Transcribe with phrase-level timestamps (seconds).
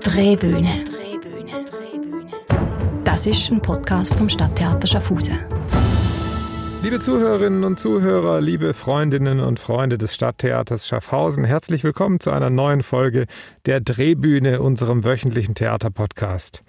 [0.00, 0.84] Drehbühne.
[3.04, 5.38] Das ist ein Podcast vom Stadttheater Schaffhausen.
[6.82, 12.50] Liebe Zuhörerinnen und Zuhörer, liebe Freundinnen und Freunde des Stadttheaters Schaffhausen, herzlich willkommen zu einer
[12.50, 13.26] neuen Folge
[13.66, 16.62] der Drehbühne, unserem wöchentlichen Theaterpodcast.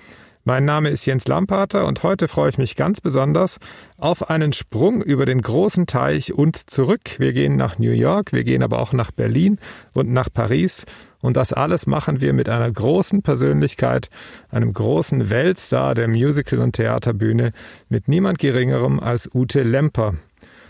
[0.49, 3.59] Mein Name ist Jens Lampater und heute freue ich mich ganz besonders
[3.99, 7.19] auf einen Sprung über den großen Teich und zurück.
[7.19, 9.59] Wir gehen nach New York, wir gehen aber auch nach Berlin
[9.93, 10.87] und nach Paris
[11.21, 14.09] und das alles machen wir mit einer großen Persönlichkeit,
[14.49, 17.51] einem großen Weltstar der Musical- und Theaterbühne,
[17.87, 20.15] mit niemand Geringerem als Ute Lemper.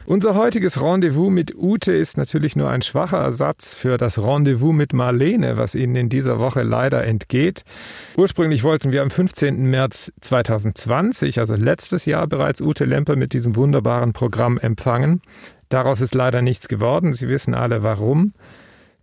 [0.09, 4.91] Unser heutiges Rendezvous mit Ute ist natürlich nur ein schwacher Ersatz für das Rendezvous mit
[4.91, 7.63] Marlene, was Ihnen in dieser Woche leider entgeht.
[8.18, 9.70] Ursprünglich wollten wir am 15.
[9.70, 15.22] März 2020, also letztes Jahr bereits Ute Lemper mit diesem wunderbaren Programm empfangen.
[15.70, 17.13] Daraus ist leider nichts geworden.
[17.13, 18.34] Sie wissen alle warum.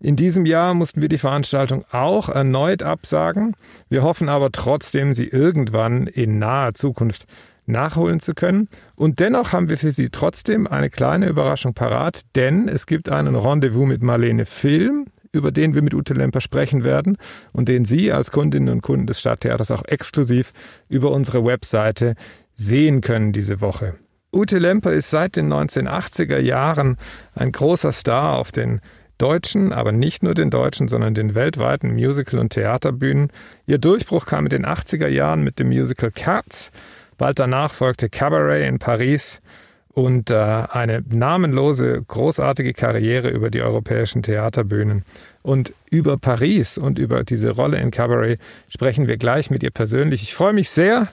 [0.01, 3.54] In diesem Jahr mussten wir die Veranstaltung auch erneut absagen.
[3.88, 7.29] Wir hoffen aber trotzdem, sie irgendwann in naher Zukunft
[7.68, 8.68] nachholen zu können.
[8.95, 13.34] Und dennoch haben wir für Sie trotzdem eine kleine Überraschung parat, denn es gibt einen
[13.34, 17.18] Rendezvous mit Marlene Film, über den wir mit Ute Lemper sprechen werden
[17.52, 20.52] und den Sie als Kundinnen und Kunden des Stadttheaters auch exklusiv
[20.88, 22.14] über unsere Webseite
[22.54, 23.94] sehen können diese Woche.
[24.32, 26.96] Ute Lemper ist seit den 1980er Jahren
[27.34, 28.80] ein großer Star auf den
[29.18, 33.30] deutschen, aber nicht nur den deutschen, sondern den weltweiten Musical- und Theaterbühnen.
[33.66, 36.70] Ihr Durchbruch kam in den 80er Jahren mit dem Musical Cats
[37.18, 39.40] Bald danach folgte Cabaret in Paris
[39.88, 45.04] und äh, eine namenlose, großartige Karriere über die europäischen Theaterbühnen.
[45.42, 50.22] Und über Paris und über diese Rolle in Cabaret sprechen wir gleich mit ihr persönlich.
[50.22, 51.09] Ich freue mich sehr,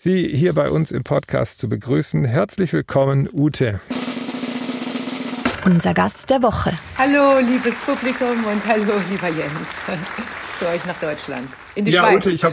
[0.00, 2.24] Sie hier bei uns im Podcast zu begrüßen.
[2.24, 3.80] Herzlich willkommen, Ute.
[5.64, 6.72] Unser Gast der Woche.
[6.96, 9.68] Hallo, liebes Publikum und hallo, lieber Jens
[10.58, 11.48] zu euch nach Deutschland.
[11.74, 12.26] In die ja, Schweiz.
[12.26, 12.52] Ute, ich hab,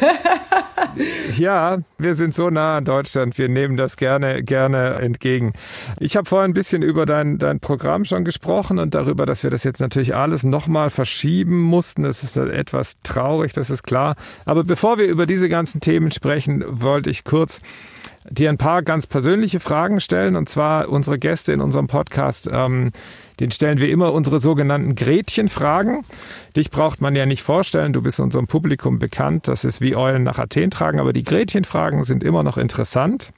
[1.38, 3.38] ja, wir sind so nah an Deutschland.
[3.38, 5.54] Wir nehmen das gerne, gerne entgegen.
[6.00, 9.50] Ich habe vorhin ein bisschen über dein, dein Programm schon gesprochen und darüber, dass wir
[9.50, 12.04] das jetzt natürlich alles nochmal verschieben mussten.
[12.04, 14.16] Das ist etwas traurig, das ist klar.
[14.46, 17.60] Aber bevor wir über diese ganzen Themen sprechen, wollte ich kurz
[18.30, 20.36] dir ein paar ganz persönliche Fragen stellen.
[20.36, 22.50] Und zwar unsere Gäste in unserem Podcast.
[22.52, 22.92] Ähm,
[23.40, 26.04] den stellen wir immer unsere sogenannten Gretchenfragen.
[26.56, 29.48] Dich braucht man ja nicht vorstellen, du bist unserem Publikum bekannt.
[29.48, 33.34] Das ist wie Eulen nach Athen tragen, aber die Gretchenfragen sind immer noch interessant.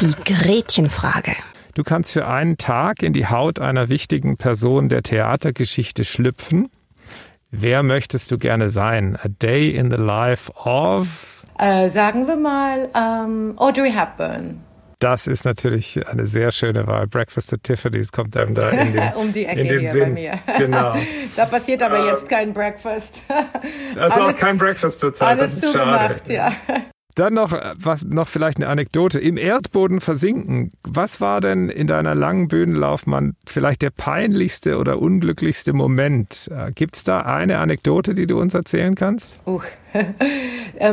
[0.00, 1.32] Die Gretchenfrage.
[1.74, 6.68] Du kannst für einen Tag in die Haut einer wichtigen Person der Theatergeschichte schlüpfen.
[7.50, 9.16] Wer möchtest du gerne sein?
[9.16, 11.29] A Day in the Life of?
[11.60, 14.64] Äh, sagen wir mal ähm, Audrey Hepburn.
[14.98, 17.06] Das ist natürlich eine sehr schöne Wahl.
[17.06, 20.00] Breakfast at Tiffany's kommt einem da in den, um die Ecke in den hier Sinn.
[20.00, 20.38] bei mir.
[20.56, 20.94] Genau.
[21.36, 23.22] da passiert aber jetzt kein Breakfast.
[23.94, 25.38] Also alles, auch kein Breakfast zurzeit.
[25.38, 26.34] Alles das ist zugemacht, schade.
[26.34, 26.52] ja.
[27.20, 30.72] Dann noch äh, was noch vielleicht eine Anekdote im Erdboden versinken.
[30.84, 36.50] Was war denn in deiner langen Bühnenlaufbahn vielleicht der peinlichste oder unglücklichste Moment?
[36.50, 39.38] Äh, Gibt es da eine Anekdote, die du uns erzählen kannst?
[39.46, 39.60] Uh,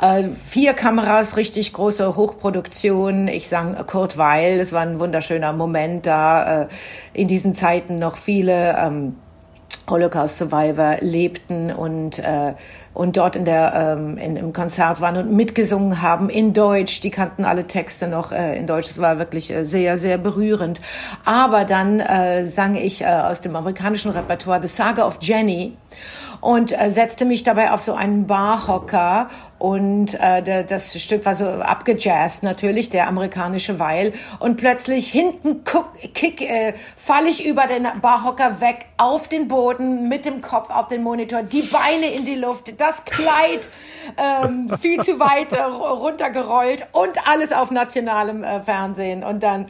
[0.00, 3.28] äh, vier Kameras, richtig große Hochproduktion.
[3.28, 6.62] Ich sang Kurt Weil, es war ein wunderschöner Moment da.
[6.62, 6.68] Äh,
[7.12, 9.16] in diesen Zeiten noch viele ähm,
[9.90, 12.54] Holocaust-Survivor lebten und äh,
[12.94, 17.00] und dort in der ähm, in, im Konzert waren und mitgesungen haben in Deutsch.
[17.00, 18.90] Die kannten alle Texte noch äh, in Deutsch.
[18.90, 20.80] Es war wirklich äh, sehr sehr berührend.
[21.24, 25.76] Aber dann äh, sang ich äh, aus dem amerikanischen Repertoire The Saga of Jenny
[26.40, 29.28] und äh, setzte mich dabei auf so einen Barhocker
[29.58, 35.92] und äh, das Stück war so abgejazzt natürlich, der amerikanische Weil und plötzlich hinten guck,
[36.14, 40.88] kick, äh, falle ich über den Barhocker weg auf den Boden mit dem Kopf auf
[40.88, 43.68] den Monitor, die Beine in die Luft, das Kleid
[44.16, 49.66] ähm, viel zu weit äh, runtergerollt und alles auf nationalem äh, Fernsehen und dann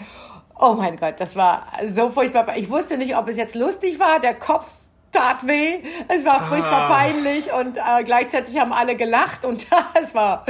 [0.61, 2.57] Oh mein Gott, das war so furchtbar.
[2.57, 4.19] Ich wusste nicht, ob es jetzt lustig war.
[4.19, 4.69] Der Kopf
[5.13, 6.93] tat weh, es war furchtbar ah.
[6.93, 9.67] peinlich und äh, gleichzeitig haben alle gelacht und
[10.03, 10.45] es war,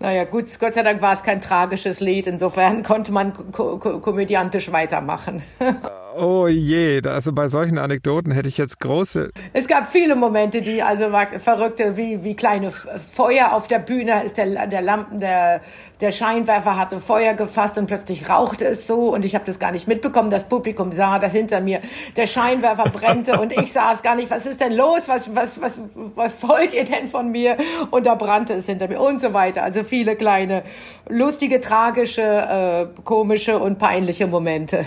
[0.00, 4.00] naja gut, Gott sei Dank war es kein tragisches Lied, insofern konnte man ko ko
[4.00, 5.42] komödiantisch weitermachen.
[6.16, 9.30] Oh je, also bei solchen Anekdoten hätte ich jetzt große.
[9.52, 11.04] Es gab viele Momente, die also
[11.38, 15.60] verrückte, wie, wie kleine Feuer auf der Bühne ist der, der Lampen, der,
[16.00, 19.72] der Scheinwerfer hatte Feuer gefasst und plötzlich rauchte es so und ich habe das gar
[19.72, 20.30] nicht mitbekommen.
[20.30, 21.80] Das Publikum sah, dass hinter mir
[22.16, 24.30] der Scheinwerfer brennte und ich sah es gar nicht.
[24.30, 25.08] Was ist denn los?
[25.08, 27.56] Was, was, was, was wollt ihr denn von mir?
[27.90, 29.62] Und da brannte es hinter mir und so weiter.
[29.62, 30.62] Also viele kleine,
[31.08, 34.84] lustige, tragische, äh, komische und peinliche Momente.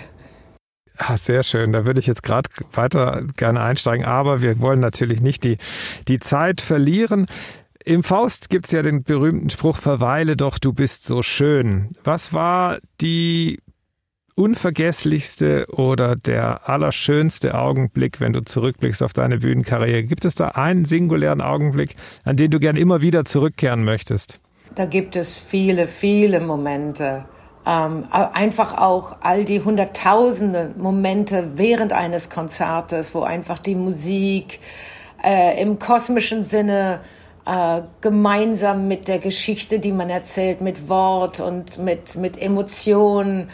[0.97, 1.73] Ah, sehr schön.
[1.73, 5.57] Da würde ich jetzt gerade weiter gerne einsteigen, aber wir wollen natürlich nicht die,
[6.07, 7.25] die Zeit verlieren.
[7.83, 11.89] Im Faust gibt es ja den berühmten Spruch, verweile doch, du bist so schön.
[12.03, 13.59] Was war die
[14.35, 20.03] unvergesslichste oder der allerschönste Augenblick, wenn du zurückblickst auf deine Bühnenkarriere?
[20.03, 24.39] Gibt es da einen singulären Augenblick, an den du gern immer wieder zurückkehren möchtest?
[24.73, 27.25] Da gibt es viele, viele Momente
[27.65, 34.59] ähm, einfach auch all die hunderttausende Momente während eines Konzertes, wo einfach die Musik
[35.23, 36.99] äh, im kosmischen Sinne
[37.45, 43.49] äh, gemeinsam mit der Geschichte, die man erzählt, mit Wort und mit, mit Emotion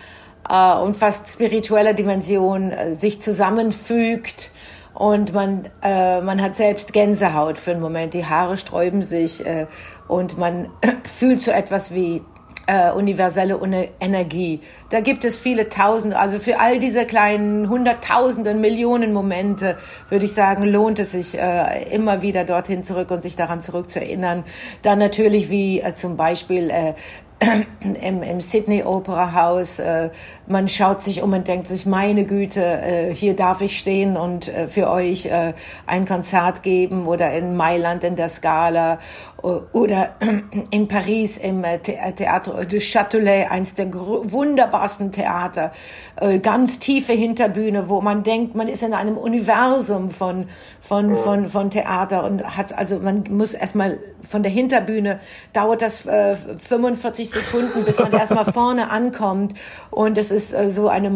[0.49, 4.51] äh, und fast spiritueller Dimension äh, sich zusammenfügt.
[4.93, 9.67] Und man, äh, man hat selbst Gänsehaut für einen Moment, die Haare sträuben sich äh,
[10.07, 10.69] und man
[11.05, 12.21] fühlt so etwas wie
[12.67, 13.59] äh, universelle
[13.99, 14.61] Energie.
[14.89, 19.77] Da gibt es viele Tausende, also für all diese kleinen Hunderttausenden, Millionen Momente,
[20.09, 24.43] würde ich sagen, lohnt es sich äh, immer wieder dorthin zurück und sich daran zurückzuerinnern.
[24.81, 26.93] Dann natürlich wie äh, zum Beispiel äh,
[28.01, 29.79] im, im Sydney Opera House.
[29.79, 30.11] Äh,
[30.47, 34.47] man schaut sich um und denkt sich, meine Güte, äh, hier darf ich stehen und
[34.47, 35.53] äh, für euch äh,
[35.87, 38.99] ein Konzert geben oder in Mailand in der Scala
[39.41, 40.15] oder
[40.69, 45.71] in Paris im äh, äh, Theater du Châtelet, eins der wunderbarsten Theater,
[46.17, 50.47] äh, ganz tiefe Hinterbühne, wo man denkt, man ist in einem Universum von,
[50.81, 55.19] von, von, von Theater und hat, also man muss erstmal von der Hinterbühne,
[55.53, 59.53] dauert das 45 Sekunden, bis man erstmal vorne ankommt.
[59.91, 61.11] Und es ist so eine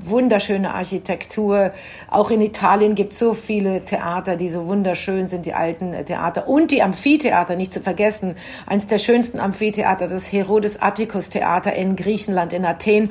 [0.00, 1.72] wunderschöne Architektur.
[2.10, 6.48] Auch in Italien gibt es so viele Theater, die so wunderschön sind, die alten Theater.
[6.48, 8.36] Und die Amphitheater, nicht zu vergessen,
[8.66, 13.10] eines der schönsten Amphitheater, das Herodes Atticus Theater in Griechenland, in Athen,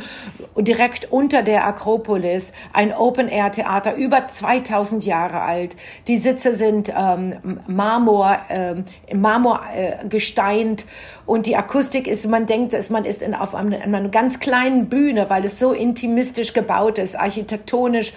[0.57, 5.75] direkt unter der Akropolis, ein Open-Air-Theater, über 2000 Jahre alt.
[6.07, 10.85] Die Sitze sind ähm, Marmor, ähm, Marmor äh, gesteint
[11.25, 14.89] und die Akustik ist, man denkt, dass man ist in, auf einer, einer ganz kleinen
[14.89, 18.13] Bühne, weil es so intimistisch gebaut ist, architektonisch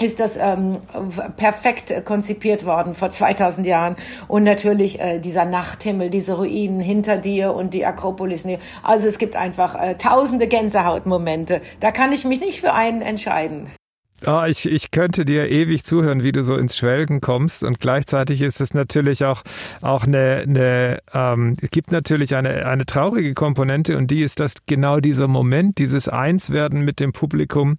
[0.00, 0.78] ist das ähm,
[1.36, 3.96] perfekt konzipiert worden vor 2000 Jahren.
[4.28, 8.44] Und natürlich äh, dieser Nachthimmel, diese Ruinen hinter dir und die Akropolis.
[8.82, 11.62] Also es gibt einfach äh, tausende Gänsehautmomente.
[11.80, 13.68] Da kann ich mich nicht für einen entscheiden.
[14.26, 17.62] Oh, ich, ich könnte dir ewig zuhören, wie du so ins Schwelgen kommst.
[17.62, 19.42] Und gleichzeitig ist es natürlich auch,
[19.82, 24.54] auch eine, eine ähm, es gibt natürlich eine, eine traurige Komponente und die ist, dass
[24.66, 27.76] genau dieser Moment, dieses Einswerden mit dem Publikum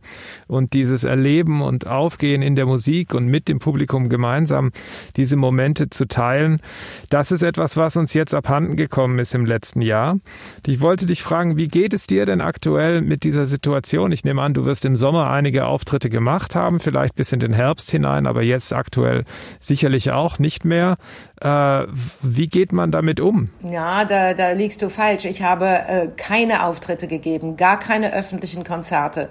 [0.47, 4.71] und dieses Erleben und Aufgehen in der Musik und mit dem Publikum gemeinsam
[5.15, 6.61] diese Momente zu teilen,
[7.09, 10.19] das ist etwas, was uns jetzt abhanden gekommen ist im letzten Jahr.
[10.67, 14.11] Ich wollte dich fragen, wie geht es dir denn aktuell mit dieser Situation?
[14.11, 17.39] Ich nehme an, du wirst im Sommer einige Auftritte gemacht gemacht haben, vielleicht bis in
[17.39, 19.23] den Herbst hinein, aber jetzt aktuell
[19.61, 20.97] sicherlich auch nicht mehr.
[21.39, 21.85] Äh,
[22.21, 23.49] wie geht man damit um?
[23.63, 25.23] Ja, da, da liegst du falsch.
[25.23, 29.29] Ich habe äh, keine Auftritte gegeben, gar keine öffentlichen Konzerte.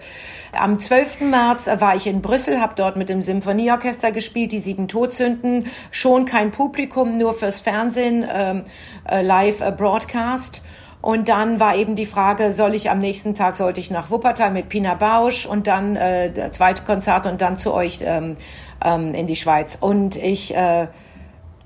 [0.53, 1.21] Am 12.
[1.21, 5.67] März war ich in Brüssel, habe dort mit dem Symphonieorchester gespielt, die Sieben Todsünden.
[5.91, 8.63] Schon kein Publikum, nur fürs Fernsehen, ähm,
[9.07, 10.63] äh, live äh, Broadcast.
[11.05, 14.51] Und dann war eben die Frage, soll ich am nächsten Tag, sollte ich nach Wuppertal
[14.51, 18.39] mit Pina Bausch und dann äh, der zweite Konzert und dann zu euch ähm,
[18.83, 19.77] ähm, in die Schweiz.
[19.79, 20.57] Und ich...
[20.57, 20.87] Äh,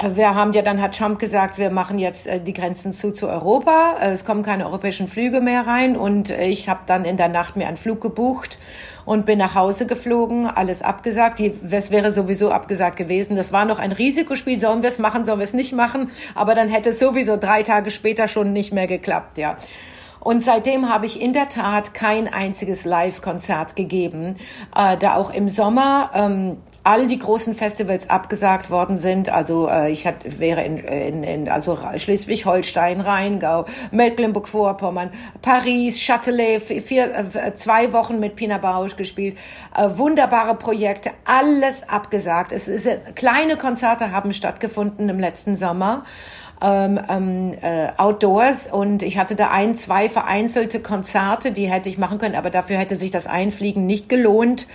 [0.00, 3.28] wir haben ja dann hat Trump gesagt, wir machen jetzt äh, die Grenzen zu zu
[3.28, 3.96] Europa.
[4.00, 7.56] Äh, es kommen keine europäischen Flüge mehr rein und ich habe dann in der Nacht
[7.56, 8.58] mir einen Flug gebucht
[9.04, 11.40] und bin nach Hause geflogen, alles abgesagt.
[11.40, 13.36] Die, das wäre sowieso abgesagt gewesen.
[13.36, 14.60] Das war noch ein Risikospiel.
[14.60, 16.10] Sollen wir es machen, sollen wir es nicht machen?
[16.34, 19.56] Aber dann hätte es sowieso drei Tage später schon nicht mehr geklappt, ja.
[20.20, 24.36] Und seitdem habe ich in der Tat kein einziges Live-Konzert gegeben,
[24.76, 29.28] äh, da auch im Sommer ähm, all die großen Festivals abgesagt worden sind.
[29.28, 35.10] Also äh, ich hat, wäre in, in, in also Schleswig-Holstein, Rheingau, Mecklenburg-Vorpommern,
[35.42, 39.36] Paris, Châtelet, vier, äh, zwei Wochen mit Pina Bausch gespielt.
[39.76, 42.52] Äh, wunderbare Projekte, alles abgesagt.
[42.52, 46.04] Es ist, kleine Konzerte haben stattgefunden im letzten Sommer
[46.60, 51.98] ähm, ähm, äh, Outdoors und ich hatte da ein, zwei vereinzelte Konzerte, die hätte ich
[51.98, 54.66] machen können, aber dafür hätte sich das Einfliegen nicht gelohnt.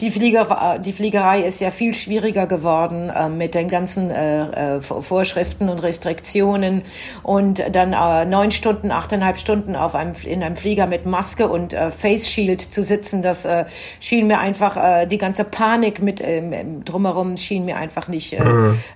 [0.00, 4.80] Die, Flieger, die Fliegerei ist ja viel schwieriger geworden äh, mit den ganzen äh, äh,
[4.80, 6.82] Vorschriften und Restriktionen
[7.22, 11.72] und dann äh, neun Stunden, achteinhalb Stunden auf einem, in einem Flieger mit Maske und
[11.72, 13.64] äh, Face Shield zu sitzen, das äh,
[13.98, 18.42] schien mir einfach, äh, die ganze Panik mit ähm, drumherum schien mir einfach nicht äh,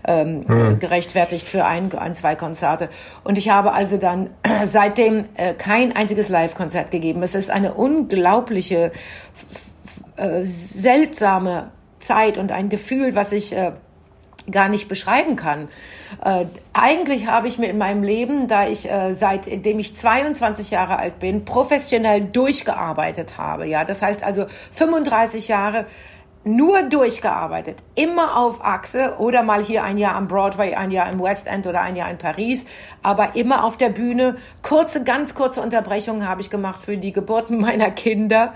[0.06, 0.78] ähm, mhm.
[0.78, 2.88] gerechtfertigt für ein, ein, zwei Konzerte.
[3.22, 4.30] Und ich habe also dann
[4.64, 7.22] seitdem äh, kein einziges Live-Konzert gegeben.
[7.22, 8.92] Es ist eine unglaubliche,
[10.16, 13.72] äh, seltsame Zeit und ein Gefühl, was ich äh,
[14.50, 15.68] gar nicht beschreiben kann.
[16.22, 20.98] Äh, eigentlich habe ich mir in meinem Leben, da ich äh, seitdem ich 22 Jahre
[20.98, 23.66] alt bin, professionell durchgearbeitet habe.
[23.66, 25.86] Ja, das heißt also 35 Jahre
[26.44, 31.22] nur durchgearbeitet, immer auf Achse oder mal hier ein Jahr am Broadway, ein Jahr im
[31.22, 32.66] West End oder ein Jahr in Paris,
[33.02, 34.36] aber immer auf der Bühne.
[34.62, 38.52] Kurze, ganz kurze Unterbrechungen habe ich gemacht für die Geburten meiner Kinder,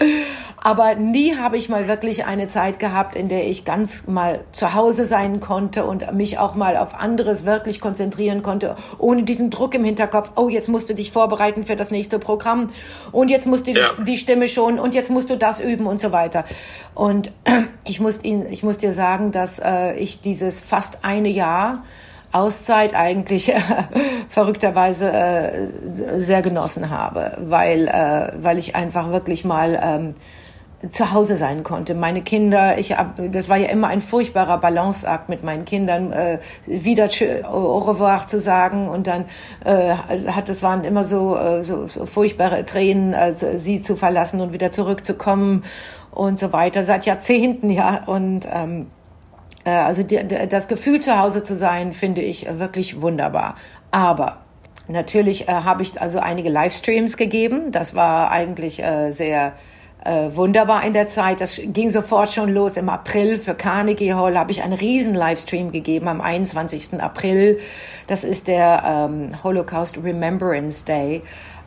[0.59, 4.75] aber nie habe ich mal wirklich eine Zeit gehabt, in der ich ganz mal zu
[4.75, 9.75] Hause sein konnte und mich auch mal auf anderes wirklich konzentrieren konnte, ohne diesen Druck
[9.75, 10.33] im Hinterkopf.
[10.37, 12.69] Oh, jetzt musst du dich vorbereiten für das nächste Programm
[13.13, 13.87] und jetzt musst du ja.
[13.99, 16.45] die, die Stimme schon und jetzt musst du das üben und so weiter.
[16.95, 17.31] Und
[17.89, 21.85] ich muss, Ihnen, ich muss dir sagen, dass äh, ich dieses fast eine Jahr
[22.31, 23.61] Auszeit eigentlich äh,
[24.29, 25.69] verrückterweise äh,
[26.19, 30.15] sehr genossen habe, weil, äh, weil ich einfach wirklich mal ähm,
[30.91, 31.95] zu Hause sein konnte.
[31.95, 36.39] Meine Kinder, ich hab, das war ja immer ein furchtbarer Balanceakt mit meinen Kindern, äh,
[36.67, 37.09] wieder
[37.51, 39.25] au revoir zu sagen und dann
[39.65, 39.95] äh,
[40.29, 44.53] hat es waren immer so, äh, so, so furchtbare Tränen, also sie zu verlassen und
[44.53, 45.65] wieder zurückzukommen
[46.11, 48.87] und so weiter seit Jahrzehnten ja und ähm,
[49.65, 53.57] äh, also die, das Gefühl zu Hause zu sein finde ich wirklich wunderbar.
[53.91, 54.39] Aber
[54.89, 57.71] natürlich äh, habe ich also einige Livestreams gegeben.
[57.73, 59.55] Das war eigentlich äh, sehr
[60.05, 61.41] äh, wunderbar in der Zeit.
[61.41, 62.77] Das ging sofort schon los.
[62.77, 67.01] Im April für Carnegie Hall habe ich einen riesen Livestream gegeben am 21.
[67.01, 67.59] April.
[68.07, 71.23] Das ist der ähm, Holocaust Remembrance Day.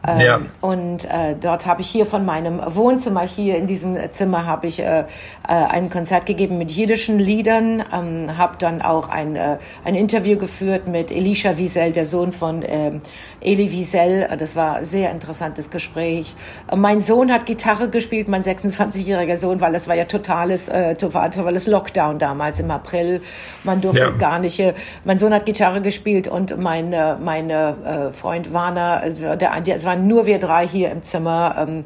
[0.07, 0.41] Ähm, ja.
[0.61, 4.79] Und äh, dort habe ich hier von meinem Wohnzimmer, hier in diesem Zimmer, habe ich
[4.79, 5.03] äh, äh,
[5.47, 10.87] ein Konzert gegeben mit jiddischen Liedern, ähm, habe dann auch ein, äh, ein Interview geführt
[10.87, 12.93] mit Elisha Wiesel, der Sohn von äh,
[13.41, 14.27] Eli Wiesel.
[14.37, 16.35] Das war ein sehr interessantes Gespräch.
[16.71, 20.95] Äh, mein Sohn hat Gitarre gespielt, mein 26-jähriger Sohn, weil es war ja totales, äh,
[20.95, 23.21] totales Lockdown damals im April.
[23.63, 24.09] Man durfte ja.
[24.11, 24.59] gar nicht.
[24.59, 24.73] Äh,
[25.05, 29.75] mein Sohn hat Gitarre gespielt und mein, äh, mein äh, Freund Warner, äh, der, der,
[29.75, 31.55] es waren nur wir drei hier im Zimmer.
[31.57, 31.83] Ähm,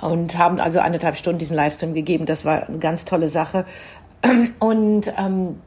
[0.00, 2.24] und haben also eineinhalb Stunden diesen Livestream gegeben.
[2.24, 3.64] Das war eine ganz tolle Sache.
[4.60, 5.60] Und ähm,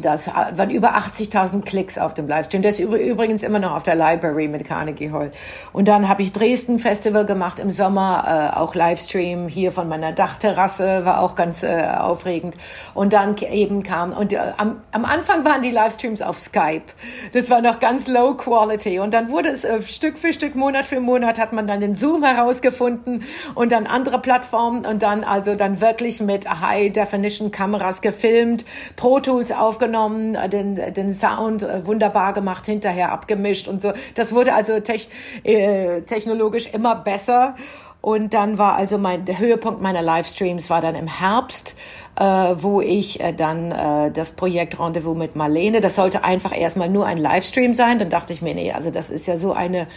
[0.00, 2.62] das waren über 80.000 Klicks auf dem Livestream.
[2.62, 5.32] Der ist übrigens immer noch auf der Library mit Carnegie Hall.
[5.72, 10.12] Und dann habe ich Dresden Festival gemacht im Sommer, äh, auch Livestream hier von meiner
[10.12, 12.56] Dachterrasse, war auch ganz äh, aufregend.
[12.94, 16.84] Und dann eben kam, und äh, am, am Anfang waren die Livestreams auf Skype.
[17.32, 19.00] Das war noch ganz low quality.
[19.00, 21.94] Und dann wurde es äh, Stück für Stück, Monat für Monat hat man dann den
[21.94, 23.24] Zoom herausgefunden
[23.54, 28.64] und dann andere Plattformen und dann also dann wirklich mit High Definition Kameras gefilmt,
[28.96, 33.92] Pro Tools aufgenommen aufgenommen, äh, den, den Sound äh, wunderbar gemacht, hinterher abgemischt und so.
[34.14, 35.08] Das wurde also tech,
[35.44, 37.54] äh, technologisch immer besser.
[38.00, 41.74] Und dann war also mein, der Höhepunkt meiner Livestreams war dann im Herbst,
[42.18, 46.88] äh, wo ich äh, dann äh, das Projekt Rendezvous mit Marlene, das sollte einfach erstmal
[46.88, 47.98] nur ein Livestream sein.
[47.98, 49.88] Dann dachte ich mir, nee, also das ist ja so eine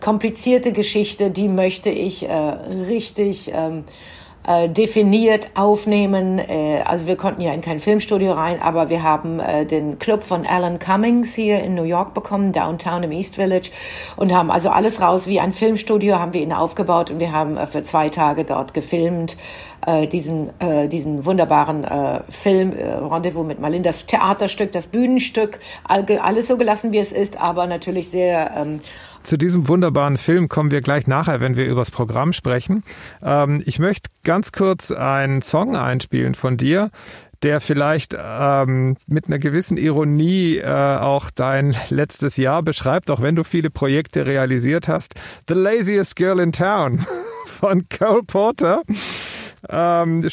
[0.00, 3.84] komplizierte Geschichte, die möchte ich äh, richtig ähm,
[4.46, 6.38] äh, definiert aufnehmen.
[6.38, 10.22] Äh, also wir konnten ja in kein Filmstudio rein, aber wir haben äh, den Club
[10.22, 13.70] von Alan Cummings hier in New York bekommen, downtown im East Village
[14.16, 17.56] und haben also alles raus wie ein Filmstudio haben wir ihn aufgebaut und wir haben
[17.56, 19.36] äh, für zwei Tage dort gefilmt
[19.86, 25.58] äh, diesen äh, diesen wunderbaren äh, Film äh, Rendezvous mit Marlene, das Theaterstück, das Bühnenstück,
[25.84, 28.80] alles so gelassen wie es ist, aber natürlich sehr ähm,
[29.26, 32.82] zu diesem wunderbaren Film kommen wir gleich nachher, wenn wir über das Programm sprechen.
[33.22, 36.90] Ähm, ich möchte ganz kurz einen Song einspielen von dir,
[37.42, 43.36] der vielleicht ähm, mit einer gewissen Ironie äh, auch dein letztes Jahr beschreibt, auch wenn
[43.36, 45.14] du viele Projekte realisiert hast.
[45.48, 47.04] The Laziest Girl in Town
[47.46, 48.82] von Cole Porter.
[49.68, 50.28] Ähm,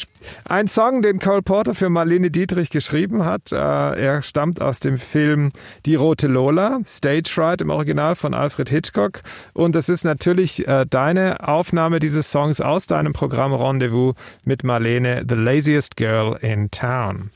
[0.48, 3.52] ein Song, den Cole Porter für Marlene Dietrich geschrieben hat.
[3.52, 5.50] Äh, er stammt aus dem Film
[5.86, 9.22] Die Rote Lola, Stage Fright im Original von Alfred Hitchcock.
[9.52, 14.14] Und das ist natürlich äh, deine Aufnahme dieses Songs aus deinem Programm Rendezvous
[14.44, 17.30] mit Marlene, The Laziest Girl in Town.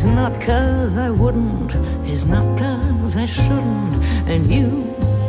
[0.00, 1.74] It's not cause I wouldn't,
[2.08, 4.68] it's not cause I shouldn't, and you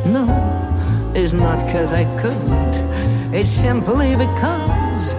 [0.05, 2.75] know it's not cause I couldn't,
[3.35, 5.13] it's simply because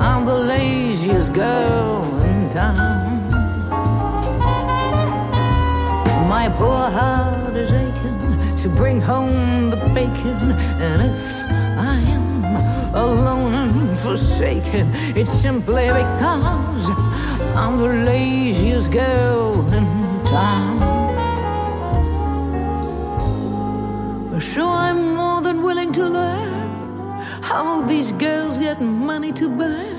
[0.00, 3.28] I'm the laziest girl in town.
[6.26, 11.44] My poor heart is aching to bring home the bacon, and if
[11.76, 17.15] I am alone and forsaken, it's simply because
[17.56, 19.84] I'm the laziest girl in
[20.24, 20.76] town.
[24.38, 29.96] Sure, I'm more than willing to learn how these girls get money to burn.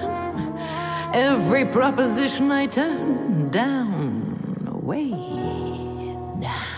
[1.16, 5.10] Every proposition I turn down, way
[6.40, 6.78] down.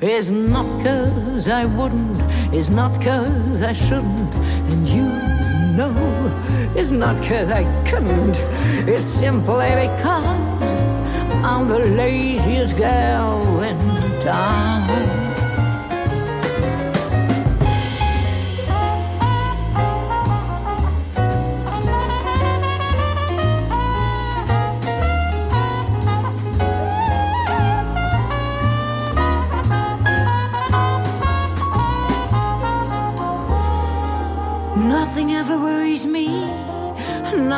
[0.00, 2.16] It's not cause I wouldn't,
[2.54, 4.34] it's not cause I shouldn't,
[4.70, 5.04] and you
[5.76, 5.92] know
[6.76, 7.22] it's not
[7.84, 8.38] couldn't,
[8.88, 10.74] it's simply because
[11.44, 13.78] I'm the laziest girl in
[14.20, 15.39] town.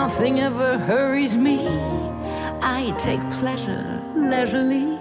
[0.03, 1.59] Nothing ever hurries me.
[2.61, 4.99] I take pleasure leisurely,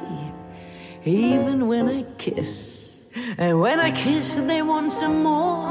[1.04, 3.00] even when I kiss.
[3.40, 5.66] And when I kiss, they want some more,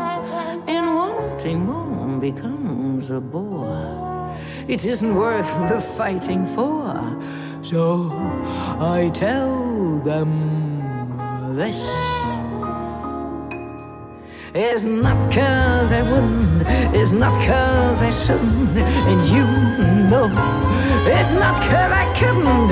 [0.66, 4.34] and wanting more becomes a bore.
[4.66, 6.82] It isn't worth the fighting for,
[7.62, 8.10] so
[8.96, 10.30] I tell them
[11.56, 12.19] this.
[14.52, 19.44] It's not cause I wouldn't, it's not cause I shouldn't, and you
[20.10, 20.26] know.
[21.06, 22.70] It's not cause I couldn't,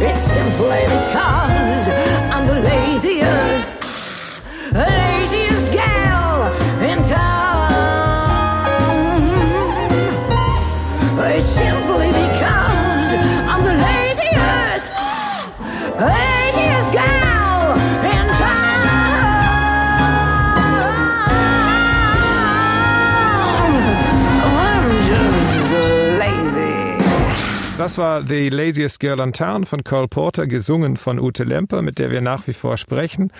[0.00, 1.88] it's simply because
[2.32, 3.68] I'm the laziest,
[27.78, 32.00] Das war The Laziest Girl on Town von Cole Porter, gesungen von Ute Lemper, mit
[32.00, 33.30] der wir nach wie vor sprechen.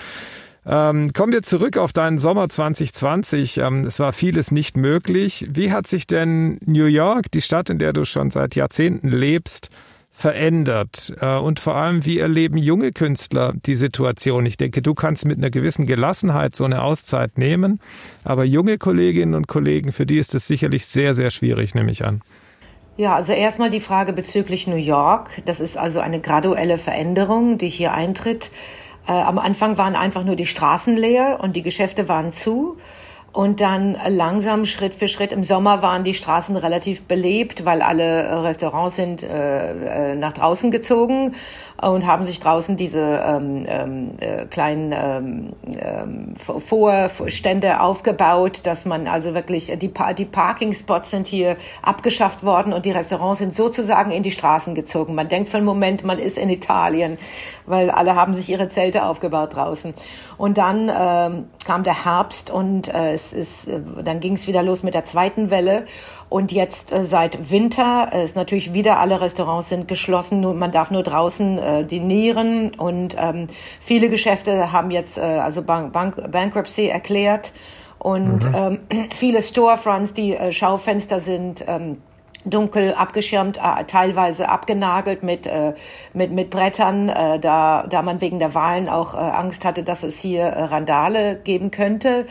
[0.65, 3.59] Ähm, kommen wir zurück auf deinen Sommer 2020.
[3.59, 5.49] Ähm, es war vieles nicht möglich.
[5.51, 9.71] Wie hat sich denn New York, die Stadt, in der du schon seit Jahrzehnten lebst,
[10.13, 11.13] verändert?
[11.21, 14.47] Äh, und vor allem, wie erleben junge Künstler die Situation?
[14.47, 17.81] Ich denke, du kannst mit einer gewissen Gelassenheit so eine Auszeit nehmen,
[18.23, 22.05] aber junge Kolleginnen und Kollegen, für die ist es sicherlich sehr, sehr schwierig, nehme ich
[22.05, 22.23] an.
[22.99, 25.31] Ja, also erstmal die Frage bezüglich New York.
[25.45, 28.51] Das ist also eine graduelle Veränderung, die hier eintritt.
[29.07, 32.77] Äh, am Anfang waren einfach nur die Straßen leer und die Geschäfte waren zu.
[33.33, 38.23] Und dann langsam, Schritt für Schritt, im Sommer waren die Straßen relativ belebt, weil alle
[38.23, 41.35] äh, Restaurants sind äh, äh, nach draußen gezogen
[41.81, 49.07] und haben sich draußen diese ähm, ähm, äh, kleinen ähm, ähm, Vorstände aufgebaut, dass man
[49.07, 54.11] also wirklich, die, pa die Parkingspots sind hier abgeschafft worden und die Restaurants sind sozusagen
[54.11, 55.15] in die Straßen gezogen.
[55.15, 57.19] Man denkt für einen Moment, man ist in Italien,
[57.69, 59.95] weil alle haben sich ihre Zelte aufgebaut draußen.
[60.37, 64.63] Und dann ähm, kam der Herbst und äh, es ist, äh, dann ging es wieder
[64.63, 65.85] los mit der zweiten Welle.
[66.29, 70.73] Und jetzt äh, seit Winter äh, ist natürlich wieder alle Restaurants sind geschlossen, nur, man
[70.73, 73.47] darf nur draußen äh, dinieren und ähm,
[73.81, 77.53] viele Geschäfte haben jetzt äh, also Bank, Bank, Bankruptcy erklärt
[77.99, 81.99] und ähm, viele Storefronts, die äh, Schaufenster sind ähm,
[82.51, 85.75] dunkel abgeschirmt, äh, teilweise abgenagelt mit, äh,
[86.13, 90.19] mit, mit Brettern, äh, da, da man wegen der Wahlen auch Angst hatte, dass es
[90.19, 92.27] hier Randale geben könnte.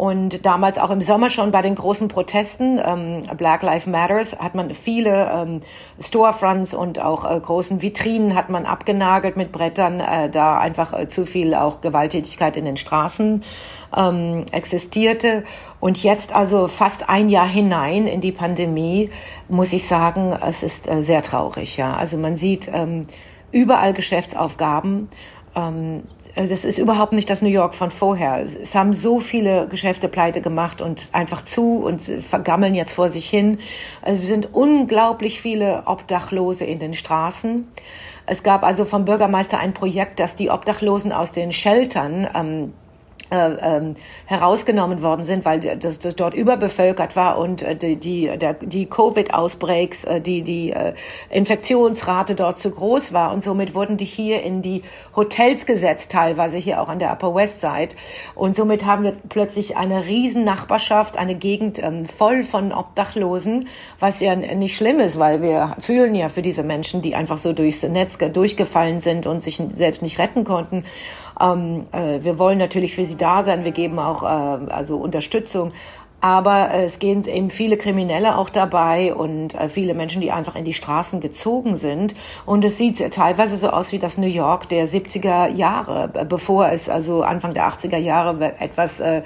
[0.00, 4.54] Und damals auch im Sommer schon bei den großen Protesten, ähm, Black Lives Matters, hat
[4.54, 5.60] man viele ähm,
[6.00, 11.06] Storefronts und auch äh, großen Vitrinen hat man abgenagelt mit Brettern, äh, da einfach äh,
[11.06, 13.44] zu viel auch Gewalttätigkeit in den Straßen
[13.94, 15.44] ähm, existierte.
[15.80, 19.10] Und jetzt also fast ein Jahr hinein in die Pandemie,
[19.50, 21.76] muss ich sagen, es ist äh, sehr traurig.
[21.76, 23.06] Ja, also man sieht ähm,
[23.52, 25.10] überall Geschäftsaufgaben.
[25.54, 26.04] Ähm,
[26.48, 28.40] das ist überhaupt nicht das New York von vorher.
[28.42, 33.28] Es haben so viele Geschäfte pleite gemacht und einfach zu und vergammeln jetzt vor sich
[33.28, 33.58] hin.
[34.02, 37.66] Also sind unglaublich viele Obdachlose in den Straßen.
[38.26, 42.89] Es gab also vom Bürgermeister ein Projekt, dass die Obdachlosen aus den Sheltern ähm, äh,
[43.30, 43.94] ähm,
[44.26, 48.30] herausgenommen worden sind, weil das, das dort überbevölkert war und äh, die, die,
[48.62, 50.94] die Covid-Ausbreaks, äh, die, die äh,
[51.30, 54.82] Infektionsrate dort zu groß war und somit wurden die hier in die
[55.14, 57.94] Hotels gesetzt, teilweise hier auch an der Upper West Side
[58.34, 64.20] und somit haben wir plötzlich eine riesen Nachbarschaft, eine Gegend ähm, voll von Obdachlosen, was
[64.20, 67.82] ja nicht schlimm ist, weil wir fühlen ja für diese Menschen, die einfach so durchs
[67.82, 70.84] Netz durchgefallen sind und sich selbst nicht retten konnten.
[71.40, 75.72] Ähm, äh, wir wollen natürlich für sie da sein, wir geben auch äh, also Unterstützung.
[76.20, 80.54] Aber äh, es gehen eben viele Kriminelle auch dabei und äh, viele Menschen, die einfach
[80.54, 82.14] in die Straßen gezogen sind.
[82.44, 86.88] Und es sieht teilweise so aus wie das New York der 70er Jahre, bevor es
[86.88, 89.22] also Anfang der 80er Jahre etwas äh,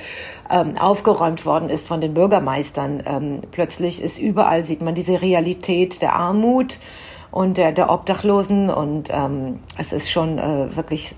[0.51, 3.03] ähm, aufgeräumt worden ist von den Bürgermeistern.
[3.07, 6.79] Ähm, plötzlich ist überall, sieht man diese Realität der Armut
[7.33, 11.17] und der, der Obdachlosen und ähm, es ist schon äh, wirklich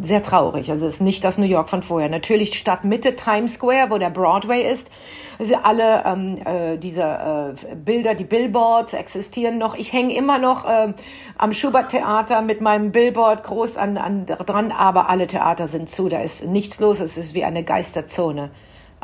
[0.00, 0.70] sehr traurig.
[0.70, 2.08] Also es ist nicht das New York von vorher.
[2.08, 4.90] Natürlich Stadtmitte Times Square, wo der Broadway ist.
[5.38, 9.74] Also alle ähm, äh, diese äh, Bilder, die Billboards existieren noch.
[9.74, 10.92] Ich hänge immer noch äh,
[11.38, 16.08] am Schubert Theater mit meinem Billboard groß an, an dran, aber alle Theater sind zu.
[16.08, 17.00] Da ist nichts los.
[17.00, 18.50] Es ist wie eine Geisterzone.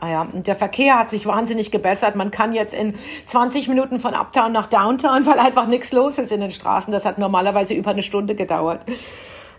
[0.00, 2.14] Ah ja, und der Verkehr hat sich wahnsinnig gebessert.
[2.14, 6.30] Man kann jetzt in 20 Minuten von Uptown nach Downtown, weil einfach nichts los ist
[6.30, 6.92] in den Straßen.
[6.92, 8.82] Das hat normalerweise über eine Stunde gedauert.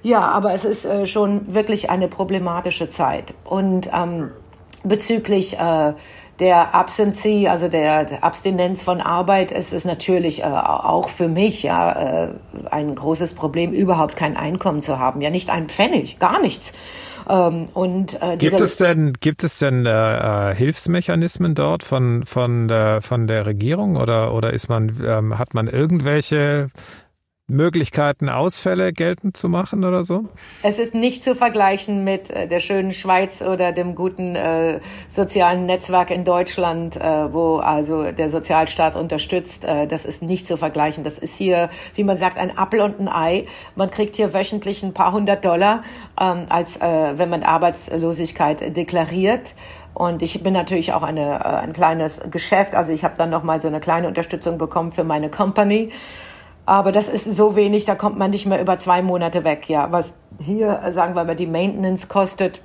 [0.01, 3.33] Ja, aber es ist äh, schon wirklich eine problematische Zeit.
[3.43, 4.31] Und ähm,
[4.83, 5.93] bezüglich äh,
[6.39, 12.27] der Absentie, also der, Abstinenz von Arbeit, ist es natürlich äh, auch für mich ja
[12.27, 12.29] äh,
[12.71, 15.21] ein großes Problem, überhaupt kein Einkommen zu haben.
[15.21, 16.71] Ja, nicht ein Pfennig, gar nichts.
[17.29, 22.67] Ähm, und äh, gibt es denn gibt es denn äh, äh, Hilfsmechanismen dort von von
[22.67, 26.69] der von der Regierung oder oder ist man ähm, hat man irgendwelche
[27.49, 30.25] Möglichkeiten, Ausfälle geltend zu machen oder so?
[30.63, 35.65] Es ist nicht zu vergleichen mit äh, der schönen Schweiz oder dem guten äh, sozialen
[35.65, 39.65] Netzwerk in Deutschland, äh, wo also der Sozialstaat unterstützt.
[39.65, 41.03] Äh, das ist nicht zu vergleichen.
[41.03, 43.43] Das ist hier, wie man sagt, ein Apfel und ein Ei.
[43.75, 45.81] Man kriegt hier wöchentlich ein paar hundert Dollar,
[46.19, 49.55] ähm, als äh, wenn man Arbeitslosigkeit deklariert.
[49.93, 52.75] Und ich bin natürlich auch eine, äh, ein kleines Geschäft.
[52.75, 55.91] Also ich habe dann noch mal so eine kleine Unterstützung bekommen für meine Company.
[56.69, 59.67] Aber das ist so wenig, da kommt man nicht mehr über zwei Monate weg.
[59.69, 62.62] Ja, was hier, sagen wir mal, die Maintenance kostet,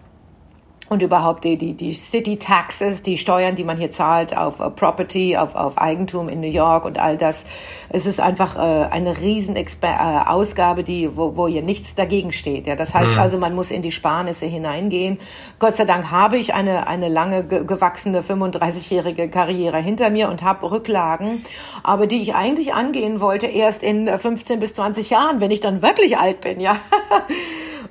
[0.88, 4.68] und überhaupt die, die, die City Taxes, die Steuern, die man hier zahlt auf uh,
[4.68, 7.44] Property, auf, auf Eigentum in New York und all das.
[7.88, 12.32] Es ist einfach äh, eine riesen Exper äh, Ausgabe, die, wo, wo hier nichts dagegen
[12.32, 12.66] steht.
[12.66, 13.18] Ja, das heißt mhm.
[13.18, 15.18] also, man muss in die Sparnisse hineingehen.
[15.58, 20.42] Gott sei Dank habe ich eine, eine lange ge gewachsene 35-jährige Karriere hinter mir und
[20.42, 21.42] habe Rücklagen,
[21.82, 25.80] aber die ich eigentlich angehen wollte erst in 15 bis 20 Jahren, wenn ich dann
[25.80, 26.76] wirklich alt bin, ja.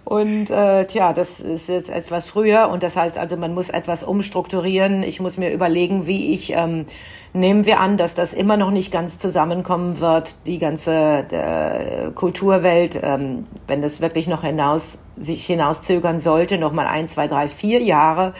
[0.05, 4.03] Und äh, tja, das ist jetzt etwas früher und das heißt also, man muss etwas
[4.03, 5.01] umstrukturieren.
[5.01, 6.85] Ich muss mir überlegen, wie ich, ähm,
[7.31, 12.99] nehmen wir an, dass das immer noch nicht ganz zusammenkommen wird, die ganze äh, Kulturwelt,
[13.01, 17.81] ähm, wenn das wirklich noch hinaus, sich hinauszögern sollte, noch mal ein, zwei, drei, vier
[17.81, 18.33] Jahre.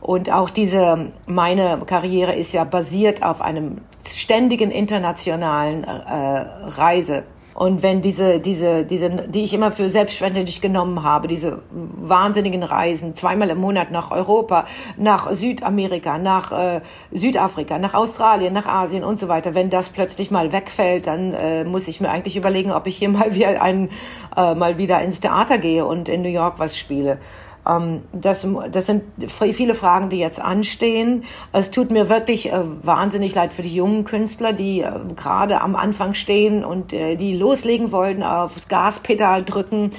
[0.00, 7.24] Und auch diese, meine Karriere ist ja basiert auf einem ständigen internationalen äh, Reise.
[7.54, 13.14] Und wenn diese, diese, diese, die ich immer für selbstverständlich genommen habe, diese wahnsinnigen Reisen,
[13.14, 14.64] zweimal im Monat nach Europa,
[14.96, 20.30] nach Südamerika, nach äh, Südafrika, nach Australien, nach Asien und so weiter, wenn das plötzlich
[20.30, 23.90] mal wegfällt, dann äh, muss ich mir eigentlich überlegen, ob ich hier mal wieder, ein,
[24.36, 27.18] äh, mal wieder ins Theater gehe und in New York was spiele.
[27.68, 31.24] Ähm, das, das sind viele Fragen, die jetzt anstehen.
[31.52, 35.76] Es tut mir wirklich äh, wahnsinnig leid für die jungen Künstler, die äh, gerade am
[35.76, 39.90] Anfang stehen und äh, die loslegen wollen, aufs Gaspedal drücken,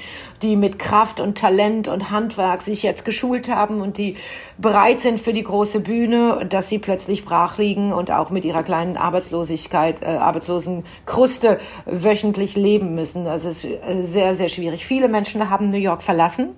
[0.42, 4.16] die mit Kraft und Talent und Handwerk sich jetzt geschult haben und die
[4.58, 8.64] bereit sind für die große Bühne, dass sie plötzlich brach liegen und auch mit ihrer
[8.64, 13.26] kleinen Arbeitslosigkeit, äh, arbeitslosen Kruste wöchentlich leben müssen.
[13.26, 13.68] Das ist
[14.04, 14.86] sehr, sehr schwierig.
[14.86, 16.50] Viele Menschen haben New York verlassen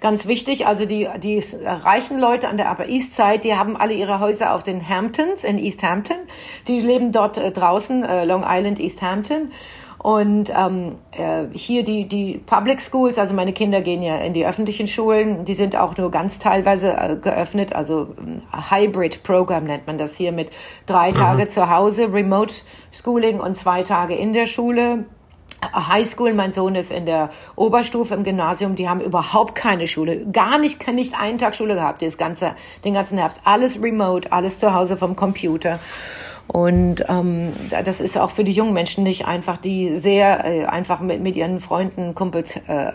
[0.00, 3.92] Ganz wichtig, also die, die reichen Leute an der Upper East Side, die haben alle
[3.92, 6.16] ihre Häuser auf den Hamptons in East Hampton.
[6.68, 9.50] Die leben dort äh, draußen, äh, Long Island, East Hampton.
[10.02, 14.46] Und ähm, äh, hier die, die Public Schools, also meine Kinder gehen ja in die
[14.46, 19.86] öffentlichen Schulen, die sind auch nur ganz teilweise äh, geöffnet, also äh, Hybrid Program nennt
[19.86, 20.50] man das hier mit
[20.86, 21.16] drei mhm.
[21.16, 22.54] Tage zu Hause, Remote
[22.92, 25.04] Schooling und zwei Tage in der Schule.
[25.74, 30.58] Highschool, mein Sohn ist in der Oberstufe im Gymnasium, die haben überhaupt keine Schule, gar
[30.58, 34.74] nicht, nicht einen Tag Schule gehabt, das ganze, den ganzen Herbst, alles remote, alles zu
[34.74, 35.78] Hause vom Computer.
[36.52, 37.52] Und ähm,
[37.84, 41.36] das ist auch für die jungen Menschen nicht einfach, die sehr äh, einfach mit, mit
[41.36, 42.92] ihren Freunden, Kumpels äh,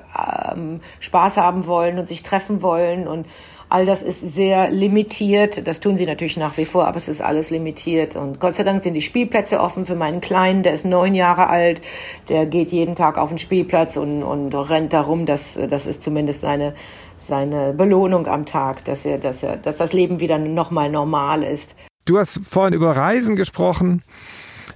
[0.54, 3.08] ähm, Spaß haben wollen und sich treffen wollen.
[3.08, 3.28] Und
[3.76, 5.68] all das ist sehr limitiert.
[5.68, 8.16] Das tun sie natürlich nach wie vor, aber es ist alles limitiert.
[8.16, 11.48] Und Gott sei Dank sind die Spielplätze offen für meinen Kleinen, der ist neun Jahre
[11.48, 11.82] alt.
[12.30, 15.26] Der geht jeden Tag auf den Spielplatz und, und rennt darum.
[15.26, 16.74] Das, das ist zumindest seine
[17.20, 21.76] seine Belohnung am Tag, dass er, dass er, dass das Leben wieder nochmal normal ist.
[22.06, 24.04] Du hast vorhin über Reisen gesprochen.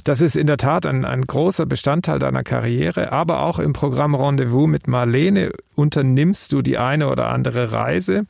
[0.03, 4.15] Das ist in der Tat ein, ein großer Bestandteil deiner Karriere, aber auch im Programm
[4.15, 8.25] Rendezvous mit Marlene unternimmst du die eine oder andere Reise.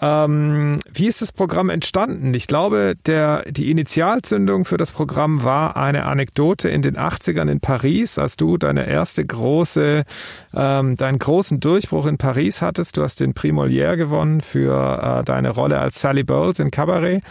[0.00, 2.34] Ähm, wie ist das Programm entstanden?
[2.34, 7.60] Ich glaube, der, die Initialzündung für das Programm war eine Anekdote in den 80ern in
[7.60, 10.04] Paris, als du deine erste große,
[10.54, 12.96] ähm, deinen großen Durchbruch in Paris hattest.
[12.96, 17.22] Du hast den Prix Molière gewonnen für äh, deine Rolle als Sally Bowles in Cabaret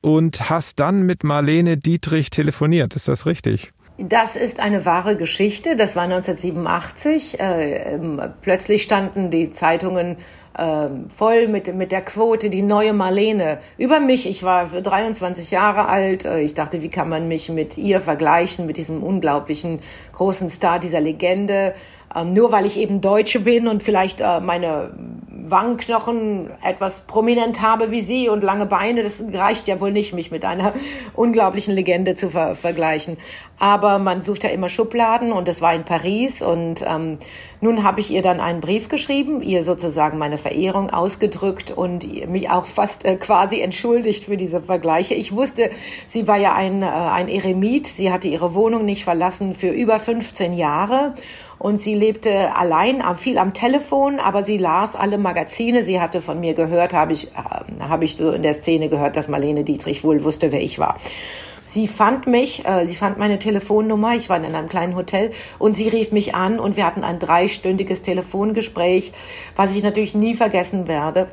[0.00, 2.96] und hast dann mit Marlene Dietrich telefoniert.
[2.96, 3.72] Ist das richtig?
[3.98, 5.74] Das ist eine wahre Geschichte.
[5.74, 7.40] Das war 1987.
[7.40, 10.16] Äh, ähm, plötzlich standen die Zeitungen
[10.58, 13.58] äh, voll mit, mit der Quote, die neue Marlene.
[13.78, 16.24] Über mich, ich war 23 Jahre alt.
[16.24, 19.80] Äh, ich dachte, wie kann man mich mit ihr vergleichen, mit diesem unglaublichen
[20.12, 21.74] großen Star dieser Legende.
[22.14, 24.90] Ähm, nur weil ich eben Deutsche bin und vielleicht äh, meine
[25.50, 30.30] Wangenknochen etwas prominent habe wie sie und lange Beine, das reicht ja wohl nicht, mich
[30.30, 30.72] mit einer
[31.14, 33.16] unglaublichen Legende zu ver vergleichen.
[33.60, 37.18] Aber man sucht ja immer Schubladen und das war in Paris und ähm,
[37.60, 42.50] nun habe ich ihr dann einen Brief geschrieben, ihr sozusagen meine Verehrung ausgedrückt und mich
[42.50, 45.14] auch fast äh, quasi entschuldigt für diese Vergleiche.
[45.14, 45.70] Ich wusste,
[46.06, 49.98] sie war ja ein, äh, ein Eremit, sie hatte ihre Wohnung nicht verlassen für über
[49.98, 51.14] 15 Jahre
[51.58, 55.82] und sie lebte allein, viel am Telefon, aber sie las alle Magazine.
[55.82, 59.16] Sie hatte von mir gehört, habe ich, äh, habe ich so in der Szene gehört,
[59.16, 60.96] dass Marlene Dietrich wohl wusste, wer ich war.
[61.66, 65.74] Sie fand mich, äh, sie fand meine Telefonnummer, ich war in einem kleinen Hotel und
[65.74, 69.12] sie rief mich an und wir hatten ein dreistündiges Telefongespräch,
[69.54, 71.28] was ich natürlich nie vergessen werde.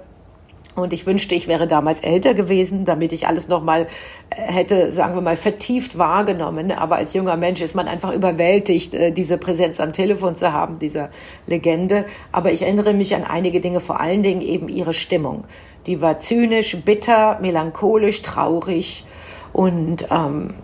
[0.76, 3.88] Und ich wünschte, ich wäre damals älter gewesen, damit ich alles nochmal
[4.30, 6.72] äh, hätte, sagen wir mal, vertieft wahrgenommen.
[6.72, 10.78] Aber als junger Mensch ist man einfach überwältigt, äh, diese Präsenz am Telefon zu haben,
[10.80, 11.10] dieser
[11.48, 12.06] Legende.
[12.34, 15.46] Aber ich erinnere mich an einige Dinge, vor allen Dingen eben ihre Stimmung.
[15.86, 19.06] Die war zynisch, bitter, melancholisch, traurig
[19.54, 20.56] und ähm,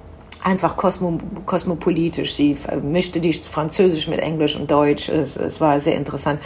[0.43, 2.33] einfach kosmo, kosmopolitisch.
[2.33, 5.07] Sie mischte die Französisch mit Englisch und Deutsch.
[5.07, 6.41] Es, es war sehr interessant.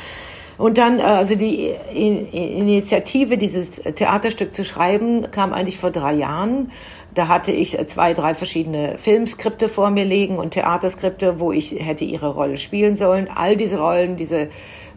[0.58, 6.72] Und dann, äh, also die Initiative, dieses Theaterstück zu schreiben, kam eigentlich vor drei Jahren.
[7.14, 12.04] Da hatte ich zwei, drei verschiedene Filmskripte vor mir liegen und Theaterskripte, wo ich hätte
[12.04, 13.30] ihre Rolle spielen sollen.
[13.34, 14.50] All diese Rollen, diese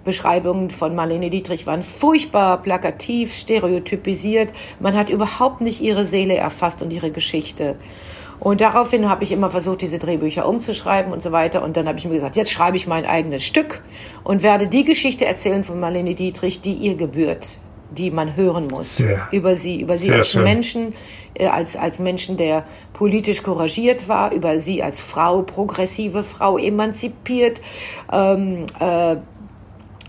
[0.04, 4.52] Beschreibungen von Marlene Dietrich waren furchtbar plakativ, stereotypisiert.
[4.80, 7.76] Man hat überhaupt nicht ihre Seele erfasst und ihre Geschichte.
[8.40, 11.62] Und daraufhin habe ich immer versucht, diese Drehbücher umzuschreiben und so weiter.
[11.62, 13.82] Und dann habe ich mir gesagt, jetzt schreibe ich mein eigenes Stück
[14.24, 17.58] und werde die Geschichte erzählen von Marlene Dietrich, die ihr gebührt,
[17.90, 18.98] die man hören muss.
[18.98, 20.44] Sehr, über sie, über sie als schön.
[20.44, 20.94] Menschen,
[21.34, 27.60] äh, als, als Menschen, der politisch couragiert war, über sie als Frau, progressive Frau, emanzipiert,
[28.12, 29.16] ähm, äh,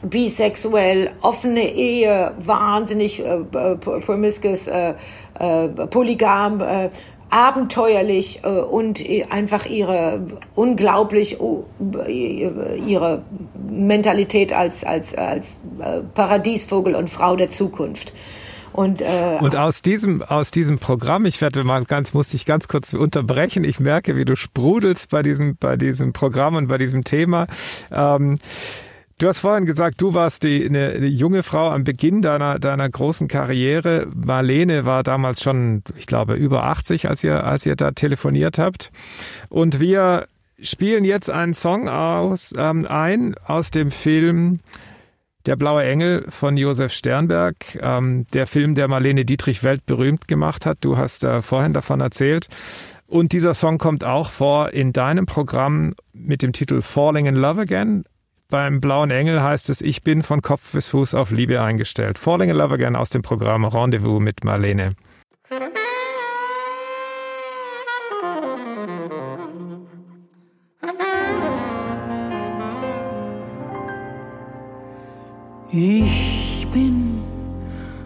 [0.02, 4.94] bisexuell, offene Ehe, wahnsinnig äh, äh promiscuous, äh,
[5.40, 6.90] äh, polygam, äh,
[7.30, 11.66] abenteuerlich äh, und einfach ihre unglaublich oh,
[12.08, 13.24] ihre
[13.70, 18.14] Mentalität als als als äh, Paradiesvogel und Frau der Zukunft.
[18.72, 22.68] Und, äh, und aus diesem aus diesem Programm, ich werde mal ganz muss ich ganz
[22.68, 23.64] kurz unterbrechen.
[23.64, 27.48] Ich merke, wie du sprudelst bei diesem bei diesem Programm und bei diesem Thema.
[27.92, 28.38] Ähm,
[29.20, 32.90] Du hast vorhin gesagt, du warst die, eine, eine, junge Frau am Beginn deiner, deiner
[32.90, 34.08] großen Karriere.
[34.16, 38.92] Marlene war damals schon, ich glaube, über 80, als ihr, als ihr da telefoniert habt.
[39.50, 40.28] Und wir
[40.62, 44.62] spielen jetzt einen Song aus, ähm, ein aus dem Film
[45.46, 47.78] Der blaue Engel von Josef Sternberg.
[47.82, 50.78] Ähm, der Film, der Marlene Dietrich weltberühmt gemacht hat.
[50.80, 52.48] Du hast äh, vorhin davon erzählt.
[53.06, 57.62] Und dieser Song kommt auch vor in deinem Programm mit dem Titel Falling in Love
[57.62, 58.06] Again.
[58.52, 62.18] Beim Blauen Engel heißt es, ich bin von Kopf bis Fuß auf Liebe eingestellt.
[62.18, 64.96] Falling in Love Again aus dem Programm Rendezvous mit Marlene.
[75.72, 77.22] Ich bin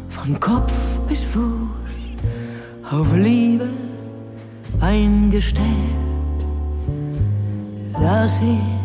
[0.09, 1.69] von Kopf bis Fuß
[2.91, 3.69] auf Liebe
[4.81, 5.63] eingestellt.
[7.93, 8.82] Das ist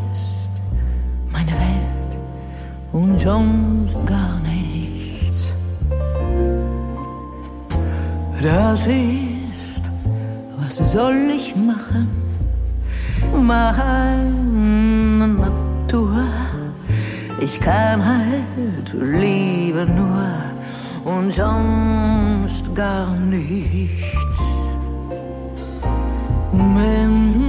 [2.92, 5.55] und sonst gar nichts.
[8.42, 9.83] Das ist,
[10.59, 12.09] was soll ich machen?
[13.35, 16.24] Meine Natur.
[17.40, 20.29] Ich kann halt lieben nur
[21.05, 24.42] und sonst gar nichts.
[26.53, 27.48] Menschen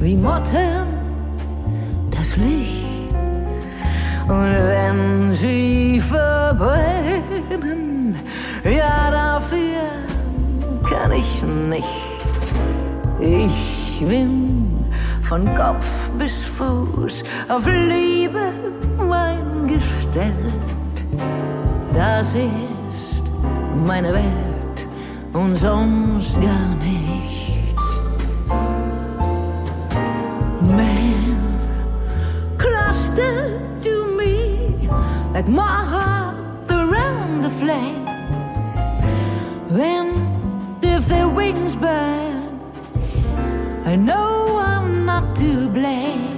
[0.00, 0.86] wie Motten
[2.10, 2.86] das Licht.
[4.28, 8.16] Und wenn sie verbrennen,
[8.64, 10.06] ja, dafür
[10.88, 11.84] kann ich nicht.
[13.20, 14.84] Ich bin
[15.22, 18.52] von Kopf bis Fuß auf Liebe
[19.10, 20.34] eingestellt.
[21.94, 23.24] Das ist
[23.86, 24.86] meine Welt
[25.32, 27.37] und sonst gar nichts.
[35.38, 36.34] Like my heart
[36.68, 38.04] around the flame.
[39.68, 40.06] Then
[40.82, 42.58] if their wings burn,
[43.84, 46.36] I know I'm not to blame,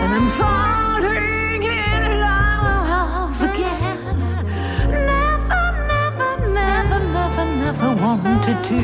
[0.00, 4.00] and I'm falling in love again.
[5.12, 8.80] Never, never, never, never, never wanted to.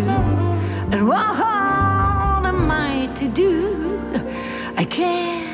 [0.93, 3.53] And what am I to do?
[4.77, 5.50] I can't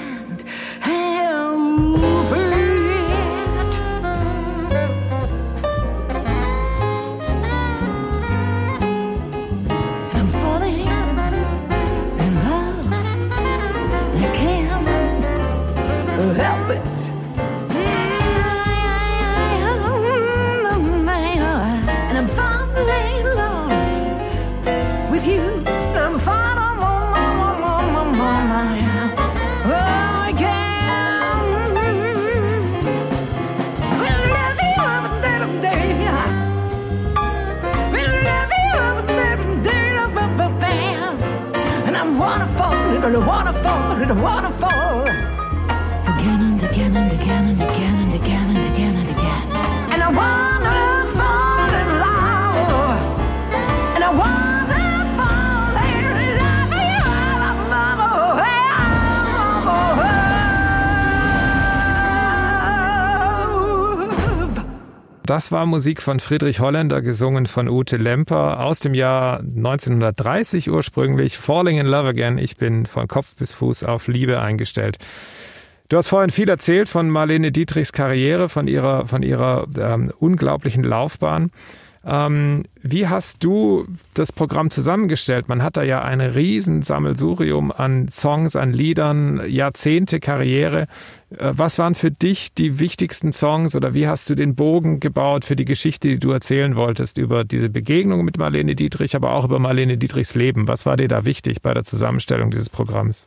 [43.11, 45.03] little waterfall, little waterfall.
[45.03, 47.66] Again and again and again and again
[65.27, 71.37] Das war Musik von Friedrich Holländer, gesungen von Ute Lemper aus dem Jahr 1930 ursprünglich.
[71.37, 72.39] Falling in Love Again.
[72.39, 74.99] Ich bin von Kopf bis Fuß auf Liebe eingestellt.
[75.89, 80.85] Du hast vorhin viel erzählt von Marlene Dietrichs Karriere, von ihrer, von ihrer ähm, unglaublichen
[80.85, 81.51] Laufbahn.
[82.09, 85.49] Ähm, wie hast du das Programm zusammengestellt?
[85.49, 90.83] Man hat da ja ein Riesensammelsurium an Songs, an Liedern, Jahrzehnte Karriere.
[91.31, 95.45] Äh, was waren für dich die wichtigsten Songs oder wie hast du den Bogen gebaut
[95.45, 99.45] für die Geschichte, die du erzählen wolltest über diese Begegnung mit Marlene Dietrich, aber auch
[99.45, 100.69] über Marlene Dietrichs Leben?
[100.69, 103.27] Was war dir da wichtig bei der Zusammenstellung dieses Programms?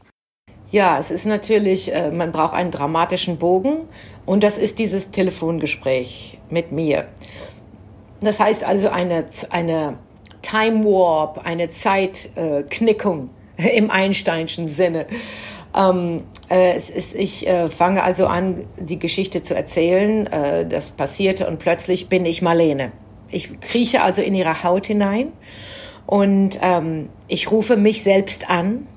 [0.72, 3.88] Ja, es ist natürlich, äh, man braucht einen dramatischen Bogen
[4.26, 7.08] und das ist dieses Telefongespräch mit mir.
[8.22, 9.98] Das heißt also eine, eine
[10.42, 15.06] Time Warp, eine Zeitknickung im Einsteinschen Sinne.
[15.76, 20.28] Ähm, äh, es ist, ich äh, fange also an, die Geschichte zu erzählen.
[20.28, 22.92] Äh, das passierte und plötzlich bin ich Marlene.
[23.30, 25.32] Ich krieche also in ihre Haut hinein
[26.08, 28.88] und ähm, ich rufe mich selbst an.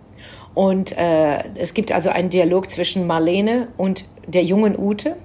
[0.54, 5.16] Und äh, es gibt also einen Dialog zwischen Marlene und der jungen Ute.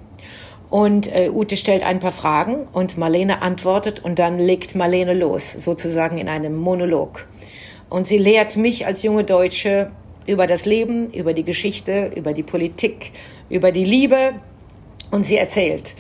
[0.69, 5.53] Und äh, Ute stellt ein paar Fragen und Marlene antwortet und dann legt Marlene los,
[5.53, 7.27] sozusagen in einem Monolog.
[7.89, 9.91] Und sie lehrt mich als junge Deutsche
[10.25, 13.11] über das Leben, über die Geschichte, über die Politik,
[13.49, 14.33] über die Liebe
[15.09, 15.95] und sie erzählt.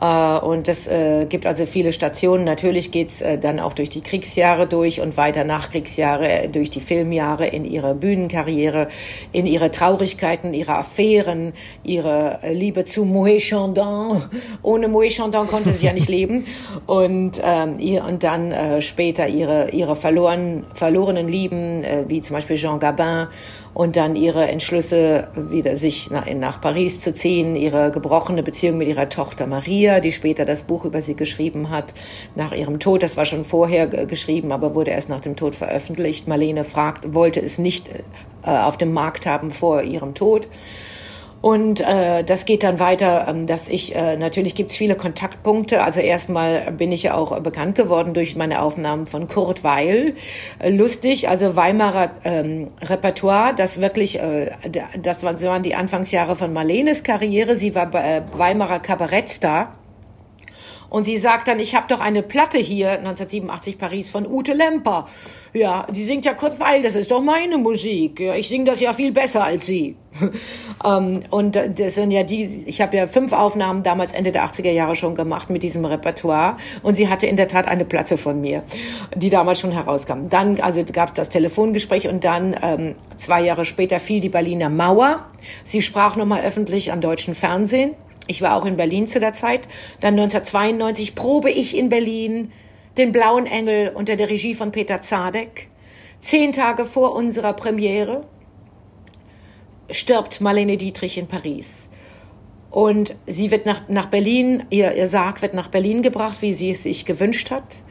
[0.00, 2.44] Äh, Und das äh, gibt also viele Stationen.
[2.44, 7.46] Natürlich geht's äh, dann auch durch die Kriegsjahre durch und weiter Nachkriegsjahre, durch die Filmjahre
[7.46, 8.88] in ihre Bühnenkarriere,
[9.32, 11.52] in ihre Traurigkeiten, ihre Affären,
[11.84, 14.22] ihre Liebe zu Moët Chandon.
[14.62, 16.46] Ohne Moët Chandon konnte sie ja nicht leben.
[16.86, 22.34] Und, ähm, ihr, und dann äh, später ihre, ihre verloren, verlorenen Lieben, äh, wie zum
[22.34, 23.28] Beispiel Jean Gabin
[23.74, 28.88] und dann ihre Entschlüsse, wieder sich nach, nach Paris zu ziehen, ihre gebrochene Beziehung mit
[28.88, 31.92] ihrer Tochter Maria, die später das Buch über sie geschrieben hat,
[32.36, 33.02] nach ihrem Tod.
[33.02, 36.28] Das war schon vorher ge- geschrieben, aber wurde erst nach dem Tod veröffentlicht.
[36.28, 38.02] Marlene fragt, wollte es nicht äh,
[38.48, 40.46] auf dem Markt haben vor ihrem Tod.
[41.44, 45.82] Und äh, das geht dann weiter, ähm, dass ich, äh, natürlich gibt es viele Kontaktpunkte.
[45.82, 50.14] Also erstmal bin ich ja auch bekannt geworden durch meine Aufnahmen von Kurt Weil.
[50.58, 54.52] Äh, lustig, also Weimarer ähm, Repertoire, das wirklich, äh,
[54.98, 57.56] das waren die Anfangsjahre von Marlenes Karriere.
[57.56, 59.74] Sie war äh, Weimarer Kabarettstar.
[60.94, 65.08] Und sie sagt dann, ich habe doch eine Platte hier, 1987 Paris, von Ute Lemper.
[65.52, 68.20] Ja, die singt ja Kurt Weil, das ist doch meine Musik.
[68.20, 69.96] Ja, ich singe das ja viel besser als sie.
[70.84, 74.70] ähm, und das sind ja die, ich habe ja fünf Aufnahmen damals Ende der 80er
[74.70, 76.58] Jahre schon gemacht mit diesem Repertoire.
[76.84, 78.62] Und sie hatte in der Tat eine Platte von mir,
[79.16, 80.28] die damals schon herauskam.
[80.28, 85.26] Dann, also gab das Telefongespräch und dann ähm, zwei Jahre später fiel die Berliner Mauer.
[85.64, 87.96] Sie sprach nochmal öffentlich am deutschen Fernsehen.
[88.26, 89.68] Ich war auch in Berlin zu der Zeit.
[90.00, 92.52] Dann 1992 probe ich in Berlin
[92.96, 95.68] den Blauen Engel unter der Regie von Peter Zadek.
[96.20, 98.26] Zehn Tage vor unserer Premiere
[99.90, 101.90] stirbt Marlene Dietrich in Paris.
[102.70, 106.70] Und sie wird nach, nach Berlin, ihr, ihr Sarg wird nach Berlin gebracht, wie sie
[106.70, 107.82] es sich gewünscht hat.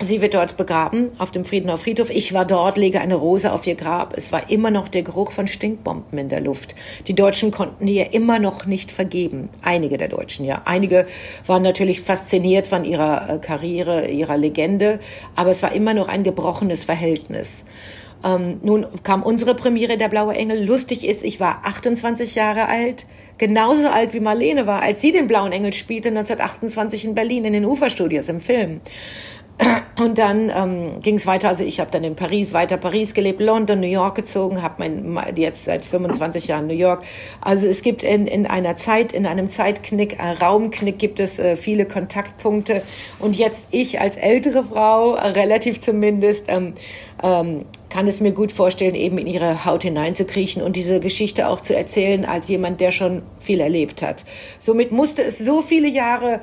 [0.00, 2.10] Sie wird dort begraben, auf dem Friedener Friedhof.
[2.10, 4.14] Ich war dort, lege eine Rose auf ihr Grab.
[4.16, 6.74] Es war immer noch der Geruch von Stinkbomben in der Luft.
[7.06, 9.50] Die Deutschen konnten ihr immer noch nicht vergeben.
[9.62, 10.62] Einige der Deutschen, ja.
[10.64, 11.06] Einige
[11.46, 14.98] waren natürlich fasziniert von ihrer äh, Karriere, ihrer Legende.
[15.34, 17.64] Aber es war immer noch ein gebrochenes Verhältnis.
[18.24, 20.64] Ähm, nun kam unsere Premiere, der Blaue Engel.
[20.64, 23.06] Lustig ist, ich war 28 Jahre alt,
[23.38, 27.52] genauso alt wie Marlene war, als sie den Blauen Engel spielte, 1928 in Berlin in
[27.52, 28.80] den Uferstudios im Film.
[29.98, 31.48] Und dann ähm, ging es weiter.
[31.48, 35.18] Also ich habe dann in Paris, weiter Paris gelebt, London, New York gezogen, habe mein
[35.36, 37.02] jetzt seit 25 Jahren New York.
[37.40, 41.56] Also es gibt in, in einer Zeit, in einem Zeitknick, äh, Raumknick gibt es äh,
[41.56, 42.82] viele Kontaktpunkte.
[43.18, 46.74] Und jetzt ich als ältere Frau, äh, relativ zumindest, ähm,
[47.22, 51.62] ähm, kann es mir gut vorstellen, eben in ihre Haut hineinzukriechen und diese Geschichte auch
[51.62, 54.24] zu erzählen als jemand, der schon viel erlebt hat.
[54.58, 56.40] Somit musste es so viele Jahre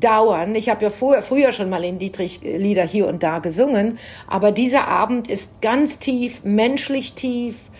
[0.00, 0.54] dauern.
[0.54, 4.52] Ich habe ja vorher, früher schon mal in Dietrich Lieder hier und da gesungen, aber
[4.52, 7.70] dieser Abend ist ganz tief, menschlich tief,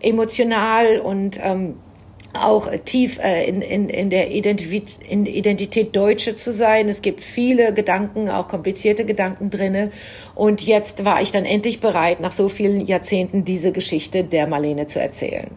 [0.00, 1.76] emotional und ähm,
[2.42, 6.88] auch tief äh, in, in, in der Identität, in Identität Deutsche zu sein.
[6.88, 9.90] Es gibt viele Gedanken, auch komplizierte Gedanken drinne.
[10.34, 14.86] Und jetzt war ich dann endlich bereit, nach so vielen Jahrzehnten diese Geschichte der Marlene
[14.86, 15.50] zu erzählen.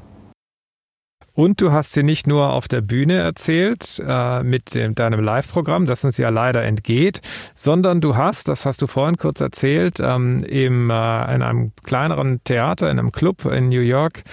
[1.34, 5.86] Und du hast sie nicht nur auf der Bühne erzählt äh, mit dem, deinem Live-Programm,
[5.86, 7.22] das uns ja leider entgeht,
[7.56, 12.44] sondern du hast, das hast du vorhin kurz erzählt, ähm, im, äh, in einem kleineren
[12.44, 14.24] Theater, in einem Club in New York,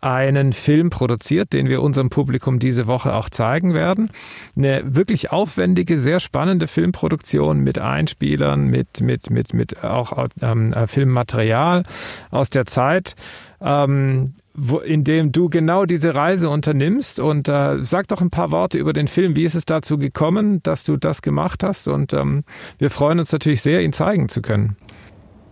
[0.00, 4.10] einen Film produziert, den wir unserem Publikum diese Woche auch zeigen werden.
[4.56, 10.86] Eine wirklich aufwendige, sehr spannende Filmproduktion mit Einspielern, mit, mit, mit, mit auch ähm, äh,
[10.86, 11.84] Filmmaterial
[12.30, 13.14] aus der Zeit
[13.62, 17.20] ähm, wo, in dem du genau diese Reise unternimmst.
[17.20, 19.36] Und äh, sag doch ein paar Worte über den Film.
[19.36, 21.88] Wie ist es dazu gekommen, dass du das gemacht hast?
[21.88, 22.44] Und ähm,
[22.78, 24.76] wir freuen uns natürlich sehr, ihn zeigen zu können.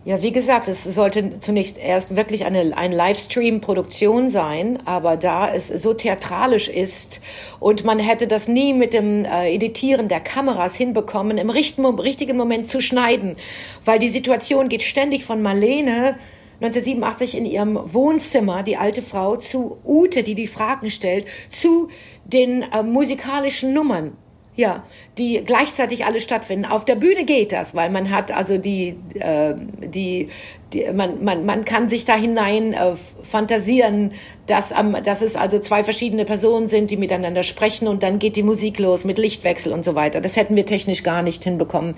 [0.09, 5.69] Ja, wie gesagt, es sollte zunächst erst wirklich eine, eine Livestream-Produktion sein, aber da es
[5.69, 7.21] so theatralisch ist
[7.61, 12.39] und man hätte das nie mit dem äh, Editieren der Kameras hinbekommen, im richtigen, richtigen
[12.39, 13.37] Moment zu schneiden,
[13.85, 16.17] weil die Situation geht ständig von Marlene
[16.61, 21.89] 1987 in ihrem Wohnzimmer, die alte Frau, zu Ute, die die Fragen stellt, zu
[22.25, 24.17] den äh, musikalischen Nummern.
[24.57, 24.85] Ja,
[25.19, 26.65] die gleichzeitig alle stattfinden.
[26.65, 30.29] Auf der Bühne geht das, weil man hat also die, äh, die
[30.73, 34.13] die, man, man, man kann sich da hinein äh, fantasieren,
[34.47, 38.37] dass, ähm, dass es also zwei verschiedene Personen sind, die miteinander sprechen und dann geht
[38.37, 40.21] die Musik los mit Lichtwechsel und so weiter.
[40.21, 41.95] Das hätten wir technisch gar nicht hinbekommen,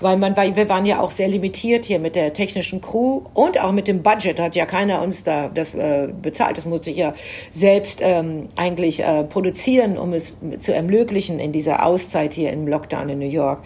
[0.00, 3.60] weil man war, wir waren ja auch sehr limitiert hier mit der technischen Crew und
[3.60, 4.40] auch mit dem Budget.
[4.40, 6.56] Hat ja keiner uns da das äh, bezahlt.
[6.56, 7.14] Das muss ich ja
[7.52, 13.08] selbst ähm, eigentlich äh, produzieren, um es zu ermöglichen in dieser Auszeit hier im Lockdown
[13.08, 13.60] in New York.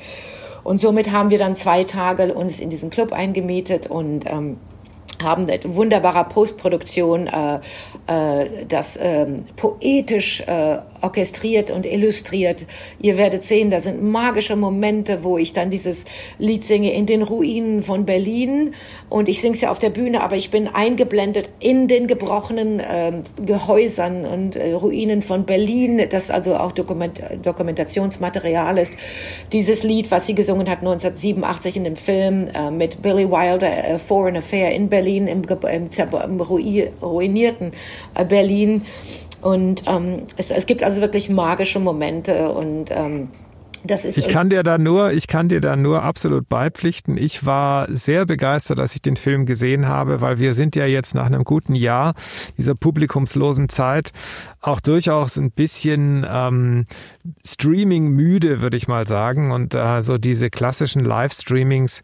[0.65, 4.59] Und somit haben wir dann zwei Tage uns in diesen Club eingemietet und ähm,
[5.23, 7.61] haben eine wunderbare Postproduktion, äh,
[8.07, 12.67] äh, das ähm, poetisch äh, orchestriert und illustriert.
[13.01, 16.05] Ihr werdet sehen, da sind magische Momente, wo ich dann dieses
[16.39, 18.75] Lied singe in den Ruinen von Berlin
[19.09, 22.81] und ich singe es ja auf der Bühne, aber ich bin eingeblendet in den gebrochenen
[22.81, 23.13] äh,
[23.45, 28.95] Gehäusern und äh, Ruinen von Berlin, das also auch Dokument Dokumentationsmaterial ist.
[29.53, 33.99] Dieses Lied, was sie gesungen hat 1987 in dem Film äh, mit Billy Wilder, äh,
[33.99, 37.73] Foreign Affair in Berlin, im, im, im ruinierten
[38.15, 38.83] äh, Berlin.
[39.41, 43.29] Und ähm, es, es gibt also wirklich magische Momente und ähm,
[43.85, 47.17] das ist ich kann dir da nur, ich kann dir da nur absolut beipflichten.
[47.17, 51.15] Ich war sehr begeistert, dass ich den Film gesehen habe, weil wir sind ja jetzt
[51.15, 52.15] nach einem guten Jahr
[52.57, 54.11] dieser publikumslosen Zeit
[54.61, 56.87] auch durchaus ein bisschen ähm,
[57.47, 59.53] Streaming müde, würde ich mal sagen.
[59.53, 62.03] Und äh, so diese klassischen Livestreamings,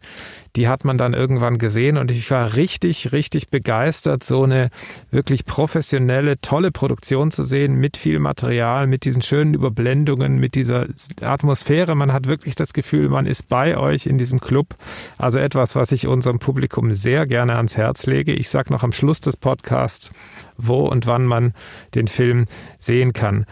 [0.55, 4.69] die hat man dann irgendwann gesehen und ich war richtig, richtig begeistert, so eine
[5.11, 10.87] wirklich professionelle, tolle Produktion zu sehen mit viel Material, mit diesen schönen Überblendungen, mit dieser
[11.21, 11.95] Atmosphäre.
[11.95, 14.75] Man hat wirklich das Gefühl, man ist bei euch in diesem Club.
[15.17, 18.33] Also etwas, was ich unserem Publikum sehr gerne ans Herz lege.
[18.33, 20.11] Ich sage noch am Schluss des Podcasts,
[20.57, 21.53] wo und wann man
[21.95, 22.45] den Film
[22.79, 23.45] sehen kann.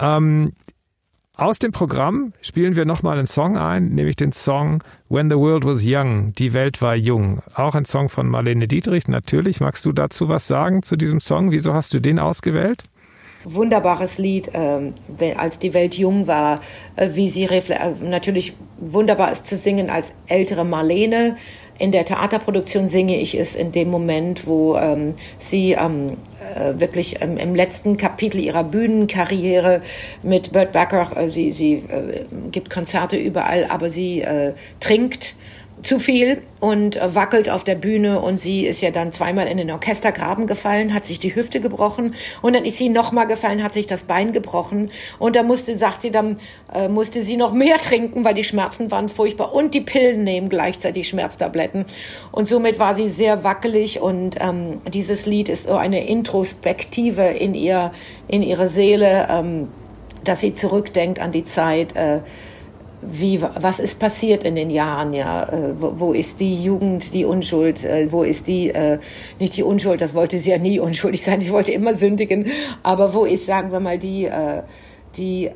[0.00, 0.52] Ähm,
[1.38, 5.64] aus dem Programm spielen wir nochmal einen Song ein, nämlich den Song When the World
[5.64, 7.40] Was Young, Die Welt war jung.
[7.54, 9.60] Auch ein Song von Marlene Dietrich, natürlich.
[9.60, 11.52] Magst du dazu was sagen zu diesem Song?
[11.52, 12.82] Wieso hast du den ausgewählt?
[13.44, 16.58] Wunderbares Lied, äh, als die Welt jung war,
[16.96, 17.62] äh, wie sie äh,
[18.02, 21.36] natürlich wunderbar ist zu singen als ältere Marlene,
[21.78, 26.16] in der Theaterproduktion singe ich es in dem Moment, wo ähm, sie ähm,
[26.56, 29.82] äh, wirklich ähm, im letzten Kapitel ihrer Bühnenkarriere
[30.22, 35.34] mit Burt Bacharach, äh, sie, sie äh, gibt Konzerte überall, aber sie äh, trinkt
[35.82, 39.58] zu viel und äh, wackelt auf der Bühne und sie ist ja dann zweimal in
[39.58, 43.74] den Orchestergraben gefallen, hat sich die Hüfte gebrochen und dann ist sie nochmal gefallen, hat
[43.74, 46.40] sich das Bein gebrochen und da musste, sagt sie, dann
[46.74, 50.48] äh, musste sie noch mehr trinken, weil die Schmerzen waren furchtbar und die Pillen nehmen
[50.48, 51.84] gleichzeitig Schmerztabletten
[52.32, 57.54] und somit war sie sehr wackelig und ähm, dieses Lied ist so eine Introspektive in
[57.54, 57.92] ihr,
[58.26, 59.68] in ihre Seele, ähm,
[60.24, 62.20] dass sie zurückdenkt an die Zeit, äh,
[63.02, 65.44] wie, was ist passiert in den Jahren, ja?
[65.44, 67.84] Äh, wo, wo ist die Jugend, die Unschuld?
[67.84, 68.98] Äh, wo ist die, äh,
[69.38, 72.46] nicht die Unschuld, das wollte sie ja nie unschuldig sein, sie wollte immer sündigen,
[72.82, 74.62] aber wo ist, sagen wir mal, die, äh,
[75.16, 75.50] die,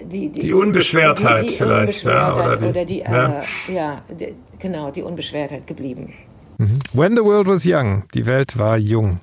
[0.00, 3.74] die, die, die Unbeschwertheit die, die vielleicht, Unbeschwertheit ja, oder die, oder die ja, äh,
[3.74, 6.12] ja die, genau, die Unbeschwertheit geblieben.
[6.58, 6.78] Mhm.
[6.92, 9.20] When the world was young, die Welt war jung.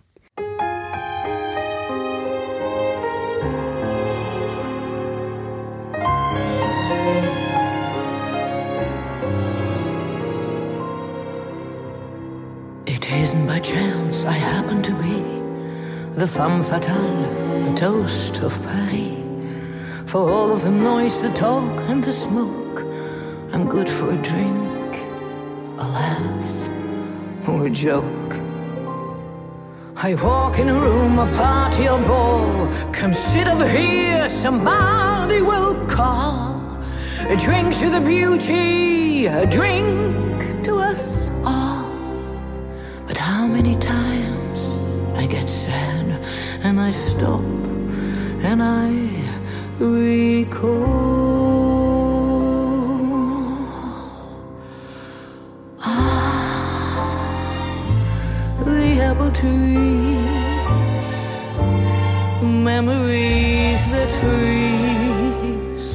[16.20, 19.16] The femme fatale, the toast of Paris.
[20.06, 22.82] For all of the noise, the talk, and the smoke,
[23.54, 24.92] I'm good for a drink,
[25.78, 28.34] a laugh, or a joke.
[29.96, 32.68] I walk in a room, a party or ball.
[32.92, 36.60] Come sit over here, somebody will call.
[37.30, 41.90] A drink to the beauty, a drink to us all
[43.08, 44.09] But how many times
[46.62, 47.42] and I stop
[48.44, 48.90] and I
[49.80, 50.60] recall
[55.82, 57.04] ah,
[58.66, 61.08] the apple trees,
[62.42, 65.94] memories that freeze,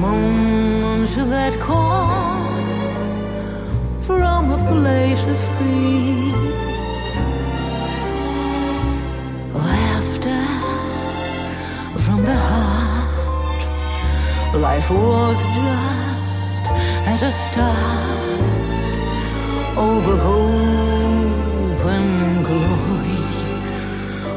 [0.00, 2.46] moments that call
[4.02, 5.99] from a place of peace.
[14.90, 16.62] Was just
[17.12, 18.40] as a start
[19.76, 23.22] over hope and glory.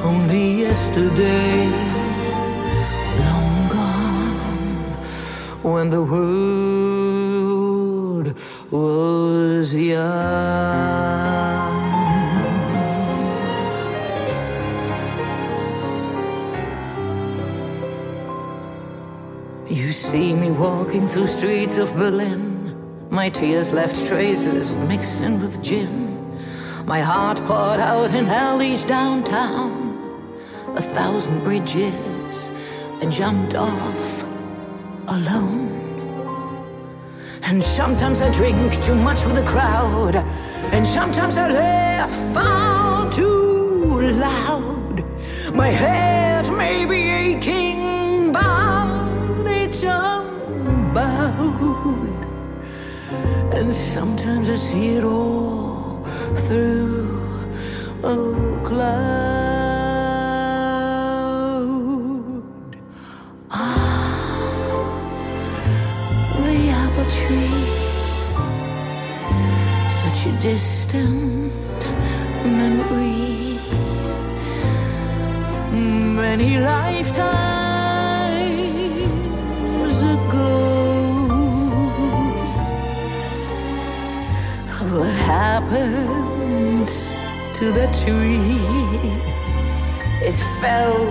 [0.04, 1.68] Only yesterday,
[3.20, 4.70] long gone,
[5.64, 7.34] when the world
[8.72, 11.53] was young.
[20.04, 22.44] See me walking through streets of Berlin.
[23.10, 25.98] My tears left traces mixed in with gin.
[26.86, 29.72] My heart poured out in alleys downtown.
[30.76, 32.52] A thousand bridges
[33.02, 34.24] I jumped off
[35.08, 35.72] alone.
[37.44, 40.18] And sometimes I drink too much with the crowd.
[40.76, 45.06] And sometimes I laugh far too loud.
[45.54, 47.63] My head may be aching,
[51.44, 52.26] unbowed.
[53.54, 56.04] And sometimes I see it all
[56.36, 57.48] through
[58.04, 58.16] a
[58.64, 59.04] cloud.
[63.52, 64.26] Ah,
[66.46, 67.66] the apple tree,
[70.02, 71.82] such a distant
[72.44, 73.60] memory.
[76.16, 77.63] Many lifetimes
[85.26, 86.90] happened
[87.56, 89.14] to the tree?
[90.30, 91.04] It fell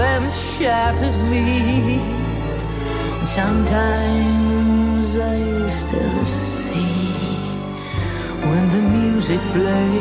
[0.00, 2.00] and shattered me.
[3.26, 7.12] Sometimes I still see
[8.48, 9.98] when the music plays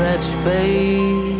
[0.00, 1.39] that space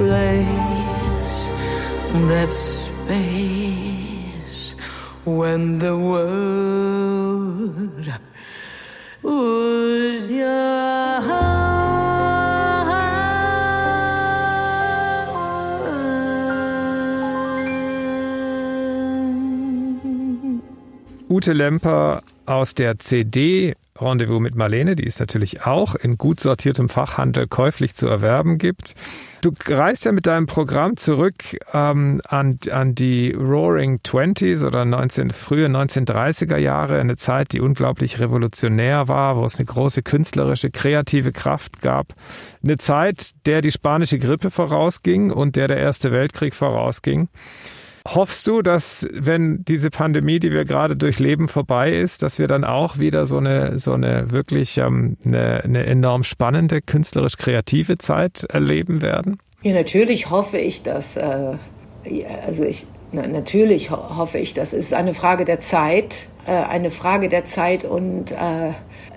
[0.00, 1.32] plays
[2.30, 3.80] that space
[5.26, 7.38] when the world
[9.22, 11.10] was young.
[21.28, 26.88] Ute Lemper aus der CD Rendezvous mit Marlene, die es natürlich auch in gut sortiertem
[26.88, 28.94] Fachhandel käuflich zu erwerben gibt.
[29.42, 35.30] Du reist ja mit deinem Programm zurück ähm, an, an die Roaring Twenties oder 19,
[35.30, 41.32] frühe 1930er Jahre, eine Zeit, die unglaublich revolutionär war, wo es eine große künstlerische, kreative
[41.32, 42.14] Kraft gab.
[42.62, 47.28] Eine Zeit, der die spanische Grippe vorausging und der der Erste Weltkrieg vorausging.
[48.12, 52.64] Hoffst du, dass wenn diese Pandemie, die wir gerade durchleben, vorbei ist, dass wir dann
[52.64, 58.44] auch wieder so eine, so eine wirklich ähm, eine, eine enorm spannende, künstlerisch kreative Zeit
[58.44, 59.38] erleben werden?
[59.62, 61.16] Ja, natürlich hoffe ich das.
[61.16, 61.54] Äh,
[62.44, 64.72] also ich, na, natürlich ho hoffe ich das.
[64.72, 68.72] Ist eine Frage der Zeit, äh, eine Frage der Zeit und äh,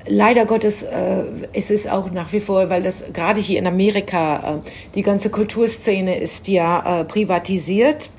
[0.06, 1.24] leider Gottes äh,
[1.54, 5.32] ist es auch nach wie vor, weil das gerade hier in Amerika äh, die ganze
[5.32, 8.12] Kulturszene ist ja äh, privatisiert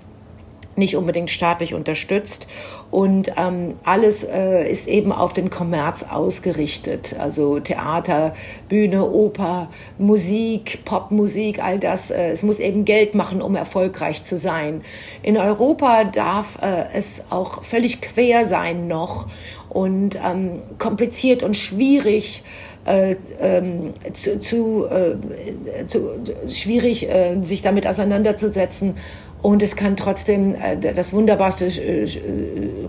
[0.76, 2.46] nicht unbedingt staatlich unterstützt.
[2.90, 7.16] Und ähm, alles äh, ist eben auf den Kommerz ausgerichtet.
[7.18, 8.34] Also Theater,
[8.68, 9.68] Bühne, Oper,
[9.98, 12.10] Musik, Popmusik, all das.
[12.10, 14.82] Äh, es muss eben Geld machen, um erfolgreich zu sein.
[15.22, 19.26] In Europa darf äh, es auch völlig quer sein noch
[19.68, 22.42] und ähm, kompliziert und schwierig.
[22.86, 28.96] Äh, ähm, zu, zu, äh, zu, schwierig, äh, sich damit auseinanderzusetzen.
[29.44, 32.08] Und es kann trotzdem äh, das wunderbarste äh,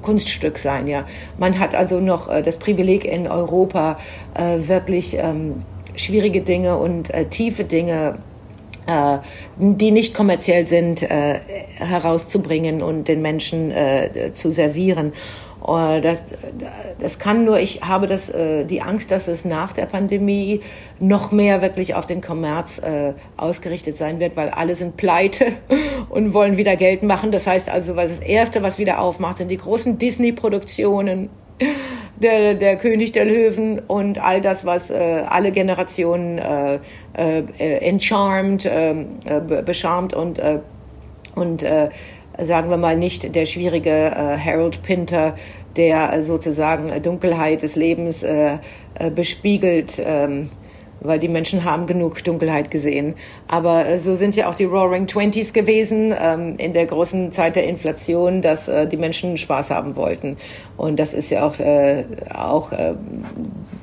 [0.02, 0.88] Kunststück sein.
[0.88, 1.04] Ja,
[1.38, 4.00] man hat also noch äh, das Privileg in Europa
[4.36, 5.64] äh, wirklich ähm,
[5.98, 8.20] schwierige Dinge und äh, tiefe Dinge
[8.88, 9.18] äh,
[9.58, 11.40] die nicht kommerziell sind, äh,
[11.76, 15.12] herauszubringen und den Menschen äh, zu servieren.
[15.68, 16.22] Oh, das,
[17.00, 20.60] das kann nur, ich habe das, äh, die Angst, dass es nach der Pandemie
[21.00, 25.46] noch mehr wirklich auf den Kommerz äh, ausgerichtet sein wird, weil alle sind pleite
[26.10, 27.32] und wollen wieder Geld machen.
[27.32, 31.30] Das heißt also, was das Erste, was wieder aufmacht, sind die großen Disney-Produktionen.
[32.18, 36.80] Der, der König der Löwen und all das, was äh, alle Generationen äh,
[37.14, 37.44] äh,
[37.80, 38.96] encharmed, äh,
[39.66, 40.60] bescharmt und, äh,
[41.36, 41.90] und äh,
[42.44, 45.36] sagen wir mal nicht der schwierige äh, Harold Pinter,
[45.76, 48.58] der äh, sozusagen Dunkelheit des Lebens äh,
[48.96, 50.02] äh, bespiegelt.
[50.04, 50.50] Ähm,
[51.02, 53.16] weil die Menschen haben genug Dunkelheit gesehen.
[53.48, 57.56] Aber äh, so sind ja auch die Roaring Twenties gewesen ähm, in der großen Zeit
[57.56, 60.38] der Inflation, dass äh, die Menschen Spaß haben wollten.
[60.78, 62.96] Und das ist ja auch, äh, auch äh,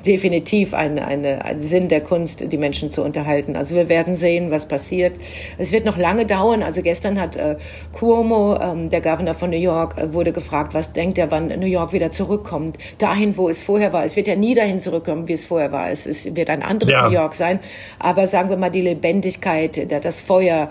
[0.05, 3.55] definitiv ein, eine, ein Sinn der Kunst, die Menschen zu unterhalten.
[3.55, 5.13] Also wir werden sehen, was passiert.
[5.57, 6.61] Es wird noch lange dauern.
[6.61, 7.55] Also gestern hat äh,
[7.93, 11.67] Cuomo, ähm, der Governor von New York, äh, wurde gefragt, was denkt er, wann New
[11.67, 12.77] York wieder zurückkommt.
[12.97, 14.03] Dahin, wo es vorher war.
[14.03, 15.89] Es wird ja nie dahin zurückkommen, wie es vorher war.
[15.89, 17.07] Es, es wird ein anderes Ja.
[17.07, 17.59] New York sein.
[17.97, 19.52] Aber sagen wir mal die Lebendigkeit,
[19.85, 20.69] der- das Feuer.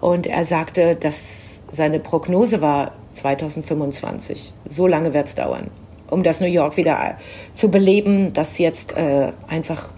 [0.00, 4.52] Und er sagte, dass seine Prognose war 2025.
[4.68, 5.68] So lange wird es dauern,
[6.10, 7.16] um das New York wieder
[7.52, 9.90] zu beleben, das jetzt äh, einfach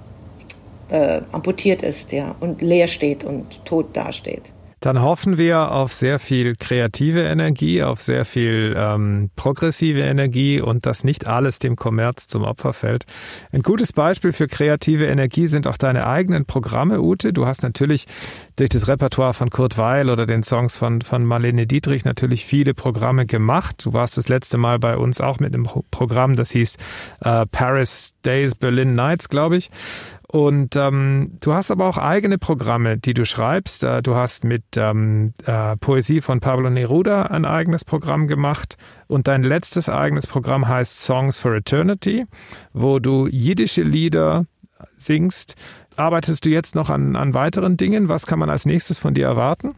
[0.90, 4.42] äh, amputiert ist ja, und leer steht und tot dasteht.
[4.84, 10.84] Dann hoffen wir auf sehr viel kreative Energie, auf sehr viel ähm, progressive Energie und
[10.84, 13.06] dass nicht alles dem Kommerz zum Opfer fällt.
[13.50, 17.32] Ein gutes Beispiel für kreative Energie sind auch deine eigenen Programme, Ute.
[17.32, 18.04] Du hast natürlich
[18.56, 22.74] durch das Repertoire von Kurt Weil oder den Songs von, von Marlene Dietrich natürlich viele
[22.74, 23.86] Programme gemacht.
[23.86, 26.76] Du warst das letzte Mal bei uns auch mit einem Programm, das hieß
[27.22, 29.70] äh, Paris Days, Berlin Nights, glaube ich.
[30.34, 33.84] Und ähm, du hast aber auch eigene Programme, die du schreibst.
[33.84, 38.76] Äh, du hast mit ähm, äh, Poesie von Pablo Neruda ein eigenes Programm gemacht.
[39.06, 42.24] Und dein letztes eigenes Programm heißt Songs for Eternity,
[42.72, 44.46] wo du jiddische Lieder
[44.96, 45.54] singst.
[45.94, 48.08] Arbeitest du jetzt noch an, an weiteren Dingen?
[48.08, 49.76] Was kann man als nächstes von dir erwarten?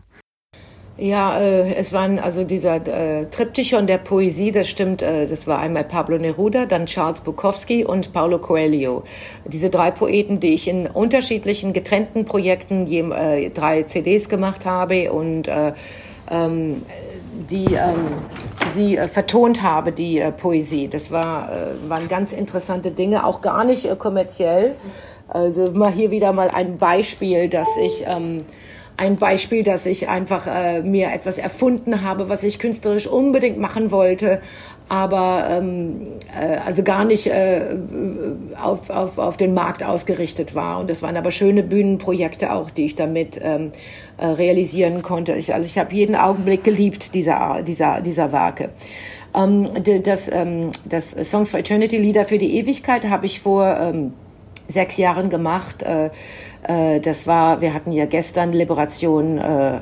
[0.99, 5.59] Ja, äh, es waren also dieser äh, Triptychon der Poesie, das stimmt, äh, das war
[5.59, 9.03] einmal Pablo Neruda, dann Charles Bukowski und Paulo Coelho.
[9.45, 15.13] Diese drei Poeten, die ich in unterschiedlichen getrennten Projekten je, äh, drei CDs gemacht habe
[15.13, 15.75] und äh,
[16.31, 16.83] ähm,
[17.51, 18.07] die ähm,
[18.73, 20.89] sie äh, vertont habe, die äh, Poesie.
[20.89, 24.77] Das war, äh, waren ganz interessante Dinge, auch gar nicht äh, kommerziell.
[25.29, 28.45] Also mal hier wieder mal ein Beispiel, dass ich ähm,
[28.97, 33.91] ein Beispiel, dass ich einfach äh, mir etwas erfunden habe, was ich künstlerisch unbedingt machen
[33.91, 34.41] wollte,
[34.89, 37.77] aber ähm, äh, also gar nicht äh,
[38.63, 40.81] auf, auf, auf den Markt ausgerichtet war.
[40.81, 43.73] Und das waren aber schöne Bühnenprojekte auch, die ich damit ähm,
[44.17, 45.35] äh, realisieren konnte.
[45.35, 48.71] Ich, also ich habe jeden Augenblick geliebt dieser, dieser, dieser Werke.
[49.35, 49.69] Ähm,
[50.05, 54.15] das, ähm, das Songs for Eternity, Lieder für die Ewigkeit, habe ich vor ähm,
[54.69, 55.83] sechs Jahren gemacht.
[55.83, 56.11] Äh,
[56.67, 59.81] das war, wir hatten ja gestern Liberation äh,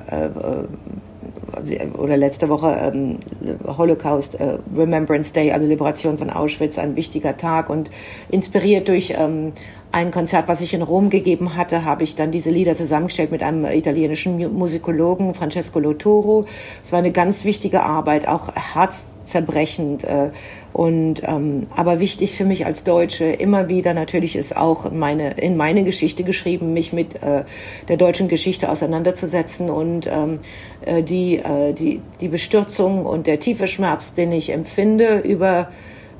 [1.97, 3.19] oder letzte Woche ähm,
[3.67, 7.91] Holocaust äh, Remembrance Day, also Liberation von Auschwitz, ein wichtiger Tag und
[8.31, 9.53] inspiriert durch ähm,
[9.93, 13.43] ein Konzert, was ich in Rom gegeben hatte, habe ich dann diese Lieder zusammengestellt mit
[13.43, 16.47] einem italienischen Musikologen, Francesco Lotoro.
[16.83, 20.05] Es war eine ganz wichtige Arbeit, auch herzzerbrechend.
[20.05, 20.31] Äh,
[20.75, 25.57] und ähm, aber wichtig für mich als Deutsche immer wieder natürlich ist auch meine in
[25.57, 27.45] meine Geschichte geschrieben, mich mit äh,
[27.87, 30.41] der deutschen Geschichte auseinanderzusetzen und ähm,
[30.85, 35.69] äh, die äh, die die Bestürzung und der tiefe Schmerz, den ich empfinde über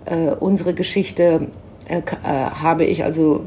[0.05, 1.49] äh, unsere Geschichte
[1.89, 3.45] äh, äh, habe ich also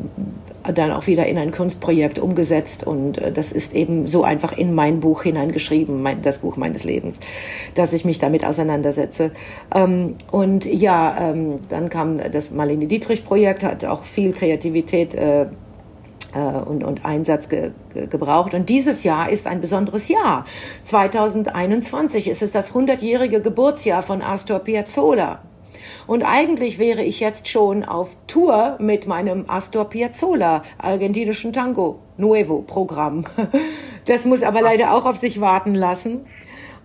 [0.74, 4.74] dann auch wieder in ein Kunstprojekt umgesetzt und äh, das ist eben so einfach in
[4.74, 7.18] mein Buch hineingeschrieben, mein, das Buch meines Lebens,
[7.76, 9.32] dass ich mich damit auseinandersetze.
[9.74, 15.42] Ähm, und ja, ähm, dann kam das Marlene Dietrich Projekt, hat auch viel Kreativität äh,
[15.42, 15.48] äh
[16.66, 17.72] und, und Einsatz ge,
[18.10, 18.54] gebraucht.
[18.54, 20.46] Und dieses Jahr ist ein besonderes Jahr.
[20.84, 25.40] 2021 ist es das 100-jährige Geburtsjahr von Astor Piazzolla.
[26.08, 32.62] Und eigentlich wäre ich jetzt schon auf Tour mit meinem Astor Piazzolla argentinischen Tango Nuevo
[32.62, 33.24] Programm.
[34.06, 36.26] Das muss aber leider auch auf sich warten lassen.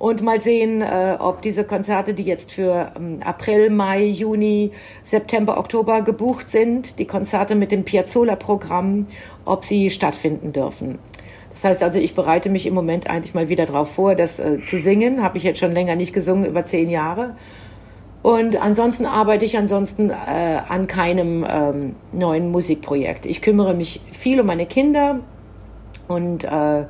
[0.02, 4.72] Und mal sehen, äh, ob diese Konzerte, die jetzt für ähm, April, Mai, Juni,
[5.04, 9.06] September, Oktober gebucht sind, die Konzerte mit dem Piazzolla-Programm,
[9.44, 10.98] ob sie stattfinden dürfen.
[11.52, 14.60] Das heißt also, ich bereite mich im Moment eigentlich mal wieder darauf vor, das äh,
[14.64, 15.22] zu singen.
[15.22, 17.36] Habe ich jetzt schon länger nicht gesungen, über zehn Jahre.
[18.22, 23.26] Und ansonsten arbeite ich ansonsten äh, an keinem ähm, neuen Musikprojekt.
[23.26, 25.20] Ich kümmere mich viel um meine Kinder
[26.06, 26.84] und äh,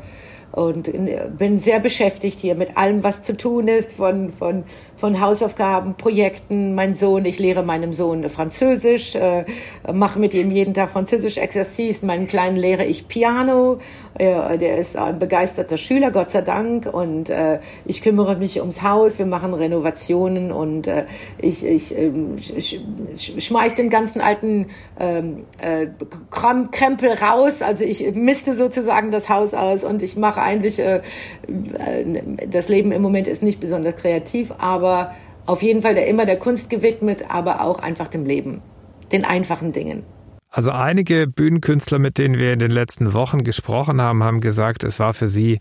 [0.52, 0.90] und
[1.38, 4.64] bin sehr beschäftigt hier mit allem, was zu tun ist, von, von,
[4.96, 6.74] von Hausaufgaben, Projekten.
[6.74, 9.44] Mein Sohn, ich lehre meinem Sohn Französisch, äh,
[9.92, 12.02] mache mit ihm jeden Tag Französisch Exercice.
[12.02, 13.78] Meinem Kleinen lehre ich Piano.
[14.18, 16.86] Äh, der ist ein begeisterter Schüler, Gott sei Dank.
[16.92, 19.18] Und äh, ich kümmere mich ums Haus.
[19.18, 21.06] Wir machen Renovationen und äh,
[21.38, 22.78] ich, ich äh, sch,
[23.38, 24.66] schmeiß den ganzen alten
[25.00, 25.86] ähm, äh,
[26.30, 27.62] Krempel raus.
[27.62, 30.96] Also ich misste sozusagen das Haus aus und ich mache eigentlich, äh,
[31.46, 35.14] äh, das Leben im Moment ist nicht besonders kreativ, aber
[35.46, 38.62] auf jeden Fall der immer der Kunst gewidmet, aber auch einfach dem Leben,
[39.10, 40.04] den einfachen Dingen.
[40.50, 45.00] Also einige Bühnenkünstler, mit denen wir in den letzten Wochen gesprochen haben, haben gesagt, es
[45.00, 45.58] war für sie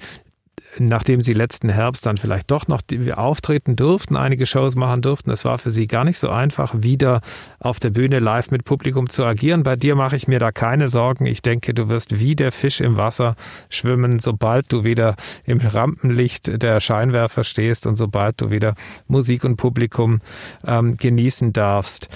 [0.80, 2.82] nachdem sie letzten Herbst dann vielleicht doch noch
[3.15, 7.22] auftreten durften, einige Shows machen durften, es war für sie gar nicht so einfach, wieder
[7.59, 9.63] auf der Bühne live mit Publikum zu agieren.
[9.63, 11.26] Bei dir mache ich mir da keine Sorgen.
[11.26, 13.36] Ich denke, du wirst wie der Fisch im Wasser
[13.69, 15.15] schwimmen, sobald du wieder
[15.45, 18.76] im Rampenlicht der Scheinwerfer stehst und sobald du wieder
[19.07, 20.19] Musik und Publikum
[20.65, 22.09] ähm, genießen darfst.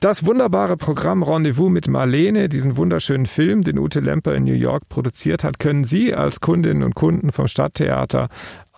[0.00, 4.88] Das wunderbare Programm Rendezvous mit Marlene, diesen wunderschönen Film, den Ute Lemper in New York
[4.88, 8.28] produziert hat, können Sie als Kundinnen und Kunden vom Stadttheater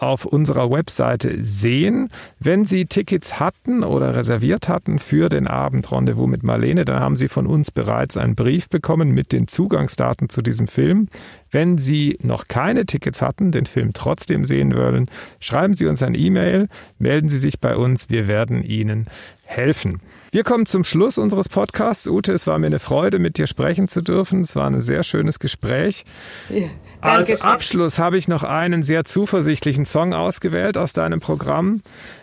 [0.01, 2.09] auf unserer Webseite sehen.
[2.39, 7.17] Wenn Sie Tickets hatten oder reserviert hatten für den Abend Rendezvous mit Marlene, dann haben
[7.17, 11.09] Sie von uns bereits einen Brief bekommen mit den Zugangsdaten zu diesem Film.
[11.51, 16.15] Wenn Sie noch keine Tickets hatten, den Film trotzdem sehen wollen, schreiben Sie uns ein
[16.15, 19.07] E-Mail, melden Sie sich bei uns, wir werden Ihnen
[19.45, 20.01] helfen.
[20.31, 22.07] Wir kommen zum Schluss unseres Podcasts.
[22.07, 24.43] Ute, es war mir eine Freude, mit dir sprechen zu dürfen.
[24.43, 26.05] Es war ein sehr schönes Gespräch.
[26.49, 26.69] Ja,
[27.01, 31.83] Als Abschluss habe ich noch einen sehr zuversichtlichen Song ausgewählt aus deinem Programm.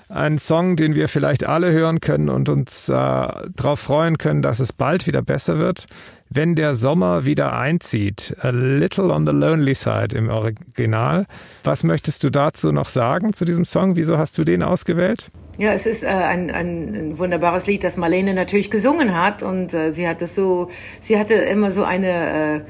[0.10, 4.60] Ein Song, den wir vielleicht alle hören können und uns äh, darauf freuen können, dass
[4.60, 5.88] es bald wieder besser wird
[6.30, 8.36] wenn der Sommer wieder einzieht.
[8.42, 11.26] A Little on the Lonely Side im Original.
[11.64, 13.96] Was möchtest du dazu noch sagen zu diesem Song?
[13.96, 15.30] Wieso hast du den ausgewählt?
[15.58, 19.92] Ja, es ist äh, ein, ein wunderbares Lied, das Marlene natürlich gesungen hat und äh,
[19.92, 20.70] sie hat es so,
[21.00, 22.62] sie hatte immer so eine äh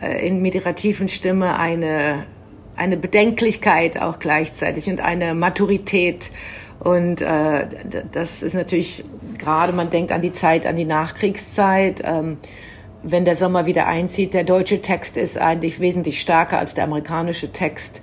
[0.00, 2.24] in mit ihrer tiefen Stimme eine
[2.76, 6.30] eine Bedenklichkeit auch gleichzeitig und eine Maturität
[6.78, 7.66] und äh,
[8.12, 9.04] das ist natürlich
[9.36, 12.02] gerade, man denkt an die Zeit, an die Nachkriegszeit.
[12.04, 12.38] Ähm,
[13.02, 14.34] wenn der Sommer wieder einzieht.
[14.34, 18.02] Der deutsche Text ist eigentlich wesentlich stärker als der amerikanische Text,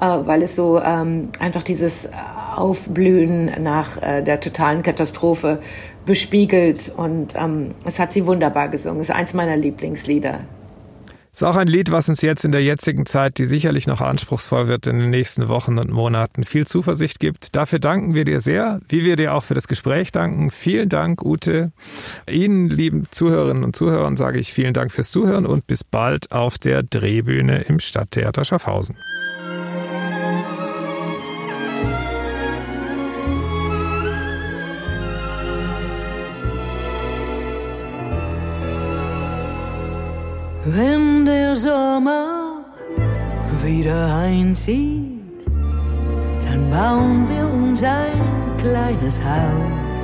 [0.00, 2.08] äh, weil es so ähm, einfach dieses
[2.54, 5.60] Aufblühen nach äh, der totalen Katastrophe
[6.04, 6.92] bespiegelt.
[6.96, 9.00] Und ähm, es hat sie wunderbar gesungen.
[9.00, 10.40] Es ist eins meiner Lieblingslieder.
[11.34, 14.68] Ist auch ein Lied, was uns jetzt in der jetzigen Zeit, die sicherlich noch anspruchsvoll
[14.68, 17.56] wird in den nächsten Wochen und Monaten, viel Zuversicht gibt.
[17.56, 20.50] Dafür danken wir dir sehr, wie wir dir auch für das Gespräch danken.
[20.50, 21.72] Vielen Dank, Ute.
[22.30, 26.56] Ihnen, lieben Zuhörerinnen und Zuhörern, sage ich vielen Dank fürs Zuhören und bis bald auf
[26.56, 28.96] der Drehbühne im Stadttheater Schaffhausen.
[40.66, 42.64] Wenn der Sommer
[43.62, 49.98] wieder einzieht, dann bauen wir uns ein kleines Haus.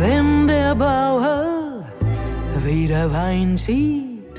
[0.00, 1.84] Wenn der Bauer
[2.64, 4.34] wieder Wein zieht,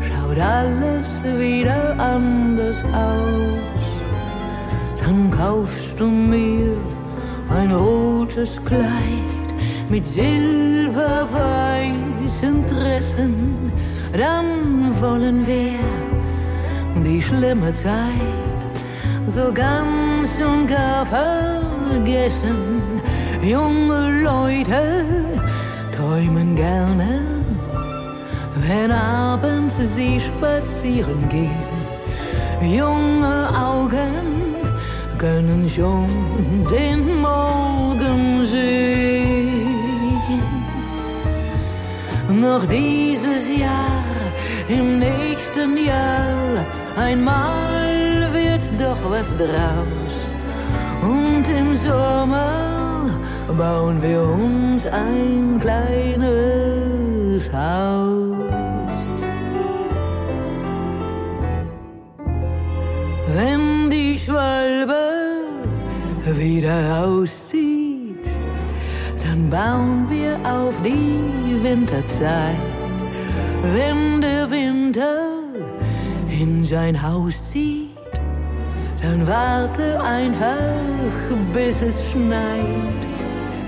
[0.00, 4.00] schaut alles wieder anders aus.
[5.04, 6.76] Dann kaufst du mir
[7.48, 9.30] ein rotes Kleid
[9.88, 13.70] mit silberweißen Dressen
[14.12, 15.78] dann wollen wir
[17.04, 18.60] die schlimme Zeit
[19.26, 22.56] so ganz und gar vergessen.
[23.42, 25.04] Junge Leute
[25.96, 27.20] träumen gerne,
[28.66, 31.72] wenn abends sie spazieren gehen.
[32.60, 34.32] Junge Augen
[35.18, 36.08] können schon
[36.70, 39.62] den Morgen sehen.
[42.40, 44.01] Noch dieses Jahr
[44.78, 46.64] im nächsten Jahr
[46.96, 50.30] einmal wird doch was draus.
[51.02, 53.10] Und im Sommer
[53.58, 59.22] bauen wir uns ein kleines Haus.
[63.34, 65.02] Wenn die Schwalbe
[66.24, 68.28] wieder auszieht,
[69.24, 72.71] dann bauen wir auf die Winterzeit
[73.62, 75.28] wenn der Winter
[76.28, 77.90] in sein Haus zieht,
[79.00, 83.06] dann warte einfach, bis es schneit.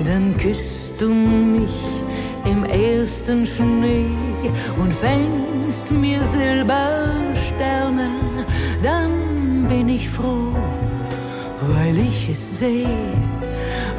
[0.04, 1.74] Dann küsst du mich
[2.44, 4.10] im ersten Schnee
[4.78, 8.10] und fängst mir Silbersterne.
[8.82, 10.54] Dann bin ich froh,
[11.76, 12.88] weil ich es sehe,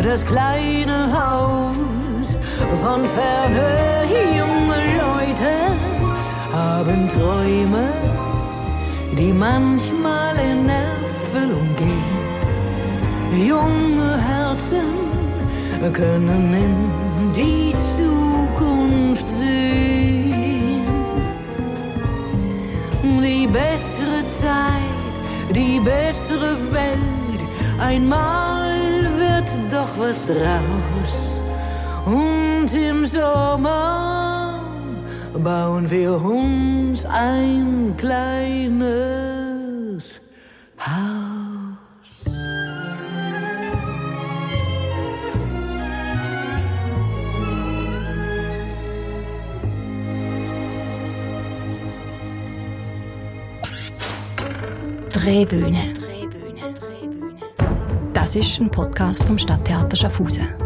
[0.01, 2.37] das kleine Haus
[2.81, 4.03] von ferne
[4.37, 5.74] junge Leute
[6.55, 7.87] haben Träume,
[9.17, 12.15] die manchmal in Erfüllung gehen.
[13.51, 14.89] Junge Herzen
[15.91, 16.75] können in
[17.39, 20.83] die Zukunft sehen.
[23.03, 25.03] Die bessere Zeit,
[25.57, 27.41] die bessere Welt,
[27.79, 28.77] einmal
[29.23, 31.15] wird doch was draus.
[32.05, 34.24] Und im Sommer
[35.43, 38.81] bauen wir uns ein kleines
[40.79, 41.35] Haus.
[55.11, 55.93] Drehbühne.
[58.13, 60.64] Das ist ein Podcast vom Stadttheater Schaffhausen.